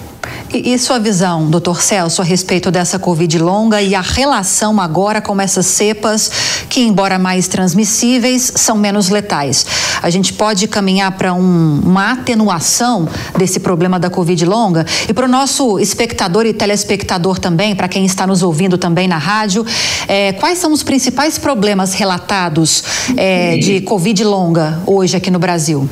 E, 0.53 0.73
e, 0.73 0.79
sua 0.79 0.99
visão, 0.99 1.51
doutor 1.51 1.83
Celso, 1.83 2.23
a 2.23 2.25
respeito 2.25 2.71
dessa 2.71 2.99
Covid 2.99 3.39
longa 3.39 3.83
e 3.83 3.95
a 3.95 4.01
relação 4.01 4.81
agora 4.81 5.21
com 5.21 5.39
essas 5.39 5.67
cepas 5.67 6.31
que, 6.71 6.81
embora 6.81 7.19
mais 7.19 7.49
transmissíveis, 7.49 8.53
são 8.55 8.77
menos 8.77 9.11
letais? 9.11 9.67
A 10.03 10.09
gente 10.09 10.33
pode 10.33 10.67
caminhar 10.67 11.13
para 11.13 11.35
um, 11.35 11.81
uma 11.85 12.13
atenuação 12.13 13.07
desse 13.37 13.61
problema 13.61 13.99
da 13.99 14.09
Covid 14.09 14.43
longa? 14.47 14.87
E 15.07 15.13
para 15.13 15.27
o 15.27 15.29
nosso 15.29 15.79
espectador 15.79 16.47
e 16.47 16.55
telespectador 16.55 17.39
também, 17.39 17.77
para 17.77 17.89
quem 17.89 18.07
está 18.07 18.27
nos 18.27 18.43
ouvindo 18.43 18.79
também 18.79 19.07
na 19.07 19.19
rádio, 19.19 19.67
é, 20.07 20.33
quais 20.33 20.59
são 20.59 20.73
os 20.73 20.83
principais 20.83 21.37
problemas 21.37 21.93
relatados 21.93 22.83
é, 23.17 23.59
de 23.59 23.83
Covid 23.83 24.25
longa 24.25 24.81
hoje 24.87 25.15
aqui 25.15 25.31
no 25.31 25.39
Brasil? 25.39 25.89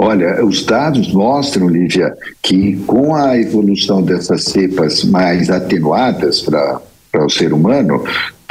Olha, 0.00 0.44
os 0.44 0.64
dados 0.64 1.12
mostram, 1.12 1.68
Lívia, 1.68 2.14
que 2.40 2.76
com 2.86 3.16
a 3.16 3.36
evolução 3.36 4.00
dessas 4.00 4.44
cepas 4.44 5.02
mais 5.02 5.50
atenuadas 5.50 6.40
para 6.40 6.80
o 7.24 7.28
ser 7.28 7.52
humano, 7.52 8.04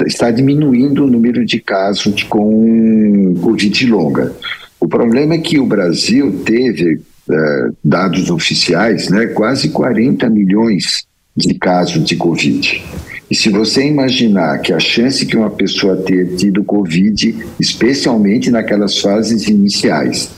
está 0.06 0.30
diminuindo 0.30 1.06
o 1.06 1.08
número 1.08 1.46
de 1.46 1.62
casos 1.62 2.24
com 2.24 3.34
Covid 3.42 3.86
longa. 3.88 4.34
O 4.78 4.90
problema 4.90 5.36
é 5.36 5.38
que 5.38 5.58
o 5.58 5.66
Brasil 5.66 6.42
teve, 6.46 7.00
é, 7.32 7.70
dados 7.84 8.30
oficiais, 8.30 9.08
né, 9.10 9.28
quase 9.28 9.70
40 9.70 10.30
milhões 10.30 11.08
de 11.36 11.54
casos 11.54 12.04
de 12.04 12.18
Covid. 12.18 12.84
E 13.32 13.36
se 13.36 13.50
você 13.50 13.86
imaginar 13.86 14.60
que 14.60 14.74
a 14.74 14.80
chance 14.80 15.26
que 15.26 15.38
uma 15.38 15.50
pessoa 15.50 15.96
ter 15.96 16.36
tido 16.36 16.64
Covid, 16.64 17.36
especialmente 17.60 18.52
naquelas 18.52 19.00
fases 19.00 19.48
iniciais, 19.48 20.37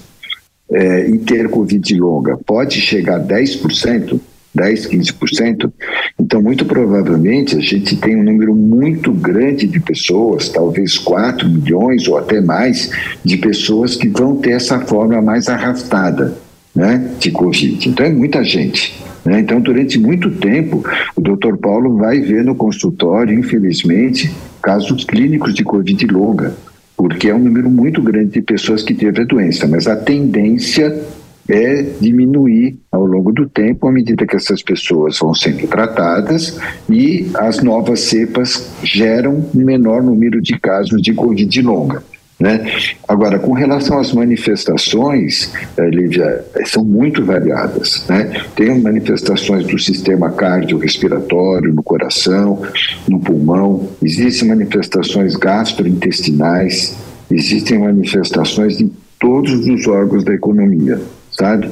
é, 0.71 1.09
e 1.09 1.17
ter 1.19 1.49
Covid 1.49 1.95
longa 1.95 2.37
pode 2.45 2.79
chegar 2.79 3.17
a 3.17 3.23
10%, 3.23 4.19
10, 4.53 4.87
15%, 4.87 5.71
então 6.19 6.41
muito 6.41 6.65
provavelmente 6.65 7.55
a 7.55 7.59
gente 7.59 7.95
tem 7.97 8.15
um 8.15 8.23
número 8.23 8.55
muito 8.55 9.11
grande 9.11 9.67
de 9.67 9.79
pessoas, 9.79 10.49
talvez 10.49 10.97
4 10.97 11.47
milhões 11.47 12.07
ou 12.07 12.17
até 12.17 12.41
mais, 12.41 12.91
de 13.23 13.37
pessoas 13.37 13.95
que 13.95 14.07
vão 14.07 14.35
ter 14.35 14.51
essa 14.51 14.79
forma 14.79 15.21
mais 15.21 15.47
arrastada 15.47 16.37
né, 16.75 17.11
de 17.19 17.31
Covid. 17.31 17.89
Então 17.89 18.05
é 18.05 18.09
muita 18.09 18.43
gente. 18.43 18.97
Né? 19.25 19.41
Então, 19.41 19.59
durante 19.59 19.99
muito 19.99 20.31
tempo, 20.31 20.83
o 21.15 21.21
doutor 21.21 21.57
Paulo 21.57 21.97
vai 21.97 22.19
ver 22.19 22.43
no 22.43 22.55
consultório, 22.55 23.37
infelizmente, 23.37 24.31
casos 24.61 25.03
clínicos 25.03 25.53
de 25.53 25.63
Covid 25.63 26.05
longa, 26.07 26.55
porque 26.99 27.29
é 27.29 27.33
um 27.33 27.39
número 27.39 27.69
muito 27.69 28.01
grande 28.01 28.31
de 28.31 28.41
pessoas 28.41 28.83
que 28.83 28.93
teve 28.93 29.21
a 29.21 29.23
doença, 29.23 29.65
mas 29.65 29.87
a 29.87 29.95
tendência 29.95 31.01
é 31.47 31.81
diminuir 31.81 32.77
ao 32.91 33.05
longo 33.05 33.31
do 33.31 33.47
tempo 33.47 33.87
à 33.87 33.91
medida 33.91 34.27
que 34.27 34.35
essas 34.35 34.61
pessoas 34.61 35.17
vão 35.17 35.33
sendo 35.33 35.65
tratadas 35.65 36.59
e 36.89 37.31
as 37.35 37.63
novas 37.63 38.01
cepas 38.01 38.69
geram 38.83 39.49
um 39.55 39.63
menor 39.63 40.03
número 40.03 40.41
de 40.41 40.59
casos 40.59 41.01
de 41.01 41.13
Covid 41.13 41.61
longa. 41.61 42.03
Né? 42.39 42.71
Agora, 43.05 43.37
com 43.37 43.51
relação 43.51 43.99
às 43.99 44.13
manifestações, 44.13 45.51
eh, 45.77 45.89
Lívia, 45.89 46.45
eh, 46.55 46.65
são 46.65 46.85
muito 46.85 47.25
variadas. 47.25 48.05
Né? 48.07 48.43
Tem 48.55 48.79
manifestações 48.81 49.67
do 49.67 49.77
sistema 49.77 50.31
cardiorrespiratório, 50.31 51.73
no 51.73 51.83
coração, 51.83 52.61
no 53.09 53.19
pulmão, 53.19 53.89
existem 54.01 54.47
manifestações 54.47 55.35
gastrointestinais, 55.35 56.95
existem 57.29 57.79
manifestações 57.79 58.79
em 58.79 58.89
todos 59.19 59.67
os 59.67 59.85
órgãos 59.85 60.23
da 60.23 60.33
economia 60.33 60.99
sabe? 61.39 61.71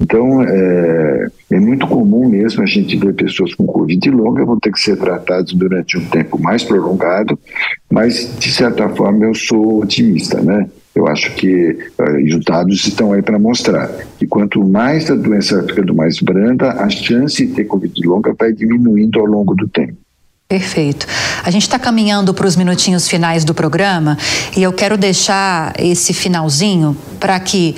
Então, 0.00 0.42
é, 0.42 1.26
é, 1.50 1.60
muito 1.60 1.86
comum 1.86 2.28
mesmo 2.28 2.62
a 2.62 2.66
gente 2.66 2.96
ver 2.96 3.12
pessoas 3.14 3.54
com 3.54 3.66
Covid 3.66 4.10
longa 4.10 4.44
vão 4.44 4.58
ter 4.58 4.72
que 4.72 4.80
ser 4.80 4.96
tratadas 4.96 5.52
durante 5.52 5.98
um 5.98 6.04
tempo 6.06 6.40
mais 6.40 6.62
prolongado, 6.62 7.38
mas, 7.90 8.34
de 8.38 8.52
certa 8.52 8.88
forma, 8.88 9.24
eu 9.24 9.34
sou 9.34 9.82
otimista, 9.82 10.40
né? 10.40 10.68
Eu 10.94 11.06
acho 11.06 11.32
que 11.34 11.70
uh, 11.98 12.36
os 12.36 12.44
dados 12.44 12.86
estão 12.86 13.12
aí 13.12 13.22
para 13.22 13.38
mostrar 13.38 13.88
que 14.18 14.26
quanto 14.26 14.64
mais 14.64 15.10
a 15.10 15.14
doença 15.14 15.58
vai 15.58 15.66
ficando 15.66 15.94
mais 15.94 16.18
branda, 16.20 16.72
a 16.72 16.88
chance 16.88 17.46
de 17.46 17.52
ter 17.52 17.64
Covid 17.64 18.06
longa 18.06 18.34
vai 18.38 18.52
diminuindo 18.52 19.20
ao 19.20 19.26
longo 19.26 19.54
do 19.54 19.68
tempo. 19.68 19.94
Perfeito. 20.48 21.06
A 21.44 21.50
gente 21.52 21.62
está 21.62 21.78
caminhando 21.78 22.34
para 22.34 22.44
os 22.44 22.56
minutinhos 22.56 23.06
finais 23.06 23.44
do 23.44 23.54
programa 23.54 24.18
e 24.56 24.64
eu 24.64 24.72
quero 24.72 24.98
deixar 24.98 25.72
esse 25.78 26.12
finalzinho 26.12 26.96
para 27.20 27.38
que 27.38 27.76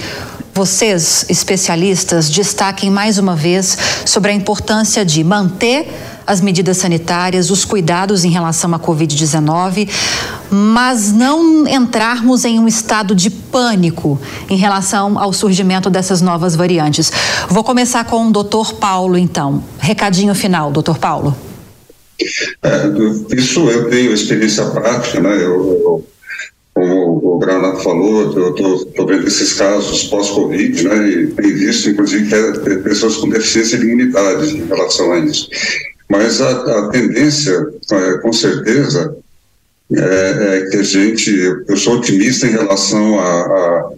vocês, 0.54 1.24
especialistas, 1.28 2.30
destaquem 2.30 2.90
mais 2.90 3.18
uma 3.18 3.34
vez 3.34 3.76
sobre 4.04 4.30
a 4.30 4.34
importância 4.34 5.04
de 5.04 5.24
manter 5.24 5.88
as 6.26 6.40
medidas 6.40 6.76
sanitárias, 6.76 7.50
os 7.50 7.64
cuidados 7.64 8.24
em 8.24 8.30
relação 8.30 8.72
à 8.74 8.78
Covid-19, 8.78 9.88
mas 10.50 11.12
não 11.12 11.66
entrarmos 11.66 12.44
em 12.44 12.58
um 12.58 12.68
estado 12.68 13.14
de 13.14 13.30
pânico 13.30 14.20
em 14.48 14.56
relação 14.56 15.18
ao 15.18 15.32
surgimento 15.32 15.90
dessas 15.90 16.20
novas 16.20 16.54
variantes. 16.54 17.10
Vou 17.48 17.64
começar 17.64 18.04
com 18.04 18.28
o 18.28 18.30
doutor 18.30 18.74
Paulo, 18.74 19.16
então. 19.16 19.64
Recadinho 19.78 20.34
final, 20.34 20.70
doutor 20.70 20.98
Paulo. 20.98 21.36
É, 22.62 23.36
isso 23.36 23.60
eu 23.68 23.90
tenho 23.90 24.12
experiência 24.12 24.64
prática, 24.66 25.18
né? 25.18 25.34
Eu, 25.34 25.42
eu 25.42 26.06
como 26.74 27.11
o 27.32 27.38
Granato 27.38 27.82
falou, 27.82 28.36
eu 28.36 28.54
estou 28.54 29.06
vendo 29.06 29.26
esses 29.26 29.54
casos 29.54 30.04
pós-Covid, 30.04 30.86
né, 30.86 31.08
e 31.08 31.26
tem 31.28 31.54
visto, 31.54 31.88
inclusive, 31.88 32.28
que 32.28 32.34
é 32.34 32.76
pessoas 32.76 33.16
com 33.16 33.30
deficiência 33.30 33.78
de 33.78 33.86
imunidade 33.86 34.56
em 34.56 34.66
relação 34.66 35.12
a 35.12 35.18
isso. 35.18 35.48
Mas 36.10 36.42
a, 36.42 36.50
a 36.50 36.88
tendência, 36.88 37.70
é, 37.90 38.18
com 38.18 38.32
certeza, 38.32 39.16
é, 39.94 39.98
é, 39.98 40.70
que 40.70 40.76
a 40.76 40.82
gente, 40.82 41.30
eu 41.66 41.76
sou 41.76 41.96
otimista 41.96 42.46
em 42.46 42.50
relação 42.50 43.18
a, 43.18 43.92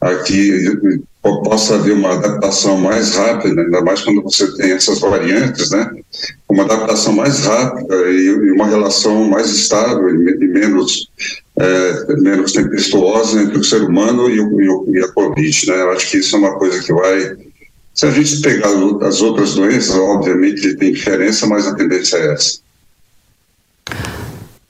a, 0.00 0.10
a 0.10 0.14
que 0.16 1.00
possa 1.22 1.76
haver 1.76 1.94
uma 1.94 2.12
adaptação 2.12 2.76
mais 2.76 3.14
rápida, 3.14 3.62
ainda 3.62 3.80
mais 3.80 4.02
quando 4.02 4.22
você 4.22 4.54
tem 4.56 4.72
essas 4.72 5.00
variantes, 5.00 5.70
né? 5.70 5.90
Uma 6.50 6.64
adaptação 6.64 7.14
mais 7.14 7.40
rápida 7.40 7.94
e, 8.10 8.26
e 8.26 8.52
uma 8.52 8.66
relação 8.66 9.24
mais 9.24 9.48
estável 9.48 10.10
e, 10.10 10.44
e 10.44 10.48
menos 10.48 11.08
é, 11.58 12.16
menos 12.16 12.52
tempestuosa 12.52 13.42
entre 13.42 13.58
o 13.58 13.64
ser 13.64 13.82
humano 13.82 14.28
e, 14.28 14.40
o, 14.40 14.94
e, 14.94 15.04
a 15.04 15.08
Covid, 15.12 15.70
né? 15.70 15.82
Eu 15.82 15.90
acho 15.92 16.10
que 16.10 16.18
isso 16.18 16.34
é 16.34 16.38
uma 16.38 16.58
coisa 16.58 16.82
que 16.82 16.92
vai 16.92 17.36
se 17.94 18.06
a 18.06 18.10
gente 18.10 18.40
pegar 18.40 18.70
as 19.06 19.22
outras 19.22 19.54
doenças, 19.54 19.94
obviamente 19.94 20.74
tem 20.74 20.92
diferença, 20.92 21.46
mas 21.46 21.64
a 21.66 21.76
tendência 21.76 22.16
é 22.16 22.32
essa. 22.32 22.58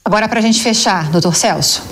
Agora, 0.05 0.29
para 0.29 0.41
a 0.41 0.43
gente 0.43 0.63
fechar, 0.63 1.11
doutor 1.11 1.35
Celso. 1.35 1.83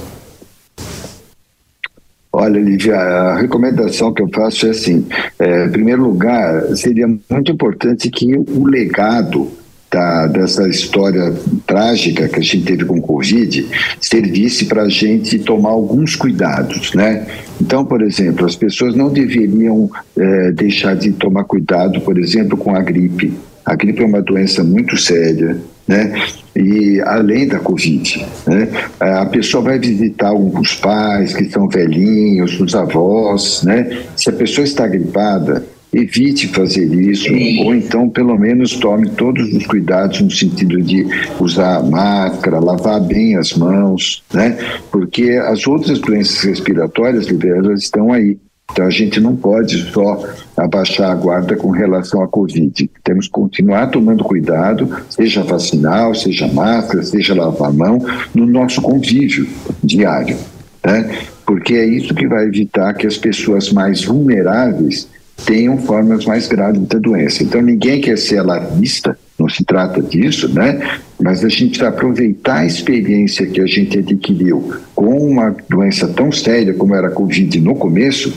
Olha, 2.31 2.61
Lídia, 2.61 2.96
a 2.96 3.38
recomendação 3.38 4.12
que 4.12 4.22
eu 4.22 4.28
faço 4.28 4.66
é 4.66 4.70
assim: 4.70 5.07
é, 5.38 5.66
em 5.66 5.70
primeiro 5.70 6.02
lugar, 6.02 6.76
seria 6.76 7.07
muito 7.07 7.50
importante 7.50 8.11
que 8.11 8.35
o 8.37 8.66
legado 8.66 9.50
da, 9.92 10.26
dessa 10.26 10.66
história 10.66 11.35
trágica 11.66 12.26
que 12.26 12.40
a 12.40 12.42
gente 12.42 12.64
teve 12.64 12.85
com 12.87 12.98
o 12.98 13.02
Covid 13.02 13.68
servisse 14.00 14.64
para 14.64 14.83
a 14.85 14.88
gente 14.88 15.38
tomar 15.38 15.70
alguns 15.70 16.16
cuidados, 16.16 16.94
né? 16.94 17.26
Então, 17.61 17.85
por 17.85 18.02
exemplo, 18.02 18.46
as 18.46 18.57
pessoas 18.57 18.96
não 18.96 19.12
deveriam 19.12 19.90
é, 20.16 20.50
deixar 20.52 20.96
de 20.96 21.12
tomar 21.12 21.44
cuidado, 21.44 22.00
por 22.00 22.18
exemplo, 22.18 22.57
com 22.57 22.74
a 22.74 22.81
gripe. 22.81 23.35
A 23.64 23.76
gripe 23.76 24.02
é 24.02 24.07
uma 24.07 24.22
doença 24.22 24.64
muito 24.64 24.96
séria, 24.96 25.59
né? 25.87 26.12
E 26.57 27.00
além 27.02 27.46
da 27.46 27.59
Covid, 27.59 28.26
né? 28.46 28.68
A 28.98 29.26
pessoa 29.26 29.62
vai 29.62 29.78
visitar 29.78 30.33
os 30.33 30.74
pais 30.74 31.35
que 31.35 31.44
estão 31.44 31.68
velhinhos, 31.68 32.59
os 32.59 32.74
avós, 32.74 33.62
né? 33.62 34.05
Se 34.16 34.31
a 34.31 34.33
pessoa 34.33 34.64
está 34.64 34.87
gripada, 34.87 35.64
evite 35.92 36.48
fazer 36.48 36.87
isso, 36.94 37.28
ou 37.64 37.74
então 37.74 38.09
pelo 38.09 38.38
menos 38.38 38.76
tome 38.76 39.11
todos 39.11 39.52
os 39.52 39.66
cuidados 39.66 40.20
no 40.22 40.31
sentido 40.31 40.81
de 40.81 41.07
usar 41.38 41.83
máscara, 41.83 42.59
lavar 42.59 43.00
bem 43.00 43.37
as 43.37 43.52
mãos, 43.52 44.22
né? 44.33 44.57
Porque 44.90 45.33
as 45.33 45.66
outras 45.66 45.98
doenças 45.98 46.42
respiratórias, 46.42 47.26
elas 47.28 47.83
estão 47.83 48.11
aí. 48.11 48.38
Então 48.70 48.87
a 48.87 48.90
gente 48.90 49.20
não 49.20 49.37
pode 49.37 49.76
só 49.90 50.24
abaixar 50.57 51.11
a 51.11 51.14
guarda 51.14 51.57
com 51.57 51.70
relação 51.70 52.22
à 52.22 52.28
Covid. 52.28 52.90
Temos 53.05 53.26
que 53.26 53.33
continuar 53.33 53.88
tomando 53.88 54.24
cuidado, 54.24 54.88
seja 55.11 55.42
vacinal, 55.42 56.14
seja 56.14 56.48
máscara, 56.48 57.02
seja 57.02 57.35
lavar 57.35 57.68
a 57.68 57.72
mão, 57.72 57.98
no 58.35 58.46
nosso 58.46 58.81
convívio 58.81 59.46
diário. 59.85 60.38
Né? 60.83 61.18
Porque 61.44 61.74
é 61.74 61.85
isso 61.85 62.14
que 62.14 62.26
vai 62.26 62.46
evitar 62.46 62.94
que 62.94 63.07
as 63.07 63.18
pessoas 63.18 63.70
mais 63.70 64.05
vulneráveis 64.05 65.07
tenham 65.45 65.79
formas 65.79 66.25
mais 66.25 66.47
graves 66.47 66.81
da 66.83 66.99
doença. 66.99 67.42
Então 67.42 67.61
ninguém 67.61 68.01
quer 68.01 68.16
ser 68.18 68.38
alarmista, 68.38 69.18
não 69.38 69.49
se 69.49 69.64
trata 69.64 70.01
disso, 70.03 70.49
né? 70.49 70.99
Mas 71.21 71.45
a 71.45 71.49
gente 71.49 71.79
vai 71.79 71.88
aproveitar 71.88 72.59
a 72.59 72.66
experiência 72.66 73.47
que 73.47 73.61
a 73.61 73.66
gente 73.66 73.99
adquiriu 73.99 74.73
com 74.95 75.18
uma 75.18 75.55
doença 75.68 76.07
tão 76.09 76.31
séria 76.31 76.75
como 76.75 76.95
era 76.95 77.09
a 77.09 77.11
Covid 77.11 77.61
no 77.61 77.75
começo 77.75 78.33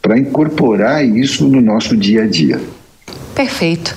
para 0.00 0.18
incorporar 0.18 1.04
isso 1.04 1.48
no 1.48 1.60
nosso 1.60 1.96
dia 1.96 2.24
a 2.24 2.26
dia. 2.26 2.60
Perfeito. 3.34 3.94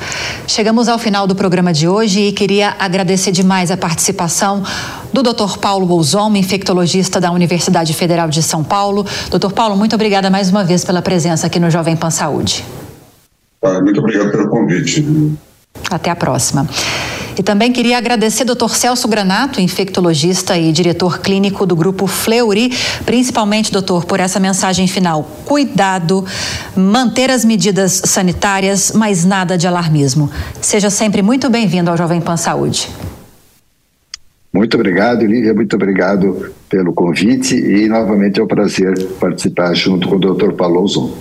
Chegamos 0.47 0.87
ao 0.89 0.97
final 0.97 1.27
do 1.27 1.35
programa 1.35 1.71
de 1.71 1.87
hoje 1.87 2.21
e 2.21 2.31
queria 2.31 2.75
agradecer 2.79 3.31
demais 3.31 3.69
a 3.69 3.77
participação 3.77 4.63
do 5.13 5.21
Dr. 5.21 5.57
Paulo 5.59 5.85
Bolzon, 5.85 6.35
infectologista 6.35 7.21
da 7.21 7.31
Universidade 7.31 7.93
Federal 7.93 8.29
de 8.29 8.41
São 8.41 8.63
Paulo. 8.63 9.05
Dr. 9.29 9.51
Paulo, 9.51 9.77
muito 9.77 9.93
obrigada 9.93 10.29
mais 10.29 10.49
uma 10.49 10.63
vez 10.63 10.83
pela 10.83 11.01
presença 11.01 11.45
aqui 11.45 11.59
no 11.59 11.69
Jovem 11.69 11.95
Pan 11.95 12.09
Saúde. 12.09 12.65
Ah, 13.61 13.79
muito 13.81 13.99
obrigado 13.99 14.31
pelo 14.31 14.49
convite. 14.49 15.05
Até 15.91 16.09
a 16.09 16.15
próxima. 16.15 16.67
E 17.37 17.43
também 17.43 17.71
queria 17.71 17.97
agradecer 17.97 18.43
Dr. 18.43 18.69
Celso 18.69 19.07
Granato, 19.07 19.61
infectologista 19.61 20.57
e 20.57 20.71
diretor 20.71 21.19
clínico 21.19 21.65
do 21.65 21.75
grupo 21.75 22.07
Fleury, 22.07 22.71
principalmente, 23.05 23.71
doutor, 23.71 24.05
por 24.05 24.19
essa 24.19 24.39
mensagem 24.39 24.87
final. 24.87 25.23
Cuidado, 25.45 26.25
manter 26.75 27.29
as 27.29 27.45
medidas 27.45 28.01
sanitárias, 28.05 28.91
mas 28.95 29.23
nada 29.23 29.55
de 29.57 29.67
alarmismo. 29.67 30.31
Seja 30.59 30.89
sempre 30.89 31.21
muito 31.21 31.47
bem-vindo 31.49 31.91
ao 31.91 31.97
Jovem 31.97 32.19
Pan 32.19 32.37
Saúde. 32.37 32.89
Muito 34.51 34.75
obrigado, 34.75 35.23
Lívia, 35.23 35.53
muito 35.53 35.75
obrigado 35.75 36.51
pelo 36.67 36.91
convite 36.91 37.53
e 37.53 37.87
novamente 37.87 38.39
é 38.39 38.43
um 38.43 38.47
prazer 38.47 38.97
participar 39.19 39.75
junto 39.75 40.07
com 40.07 40.15
o 40.15 40.19
Dr. 40.19 40.53
Paulo 40.53 40.81
Ozon. 40.81 41.13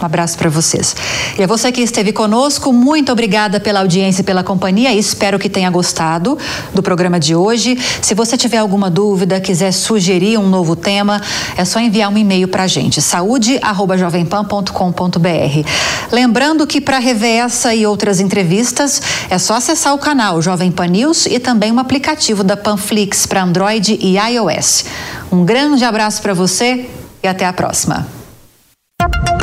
Um 0.00 0.04
abraço 0.04 0.36
para 0.36 0.50
vocês. 0.50 0.94
E 1.38 1.42
a 1.42 1.46
você 1.46 1.72
que 1.72 1.80
esteve 1.80 2.12
conosco, 2.12 2.70
muito 2.72 3.12
obrigada 3.12 3.60
pela 3.60 3.78
audiência 3.80 4.22
e 4.22 4.24
pela 4.24 4.42
companhia. 4.42 4.92
Espero 4.92 5.38
que 5.38 5.48
tenha 5.48 5.70
gostado 5.70 6.36
do 6.74 6.82
programa 6.82 7.20
de 7.20 7.34
hoje. 7.34 7.78
Se 8.02 8.14
você 8.14 8.36
tiver 8.36 8.58
alguma 8.58 8.90
dúvida, 8.90 9.40
quiser 9.40 9.72
sugerir 9.72 10.36
um 10.38 10.46
novo 10.48 10.76
tema, 10.76 11.22
é 11.56 11.64
só 11.64 11.80
enviar 11.80 12.10
um 12.10 12.18
e-mail 12.18 12.48
para 12.48 12.64
a 12.64 12.66
gente, 12.66 13.00
saúde@jovempan.com.br. 13.00 15.68
Lembrando 16.12 16.66
que 16.66 16.80
para 16.80 16.98
rever 16.98 17.44
essa 17.44 17.74
e 17.74 17.86
outras 17.86 18.20
entrevistas, 18.20 19.00
é 19.30 19.38
só 19.38 19.54
acessar 19.54 19.94
o 19.94 19.98
canal 19.98 20.42
Jovem 20.42 20.70
Pan 20.70 20.86
News 20.86 21.24
e 21.26 21.38
também 21.38 21.72
o 21.72 21.78
aplicativo 21.78 22.44
da 22.44 22.56
Panflix 22.56 23.26
para 23.26 23.42
Android 23.42 23.98
e 24.00 24.16
iOS. 24.16 24.84
Um 25.30 25.44
grande 25.44 25.84
abraço 25.84 26.22
para 26.22 26.34
você 26.34 26.88
e 27.22 27.28
até 27.28 27.46
a 27.46 27.52
próxima. 27.52 28.23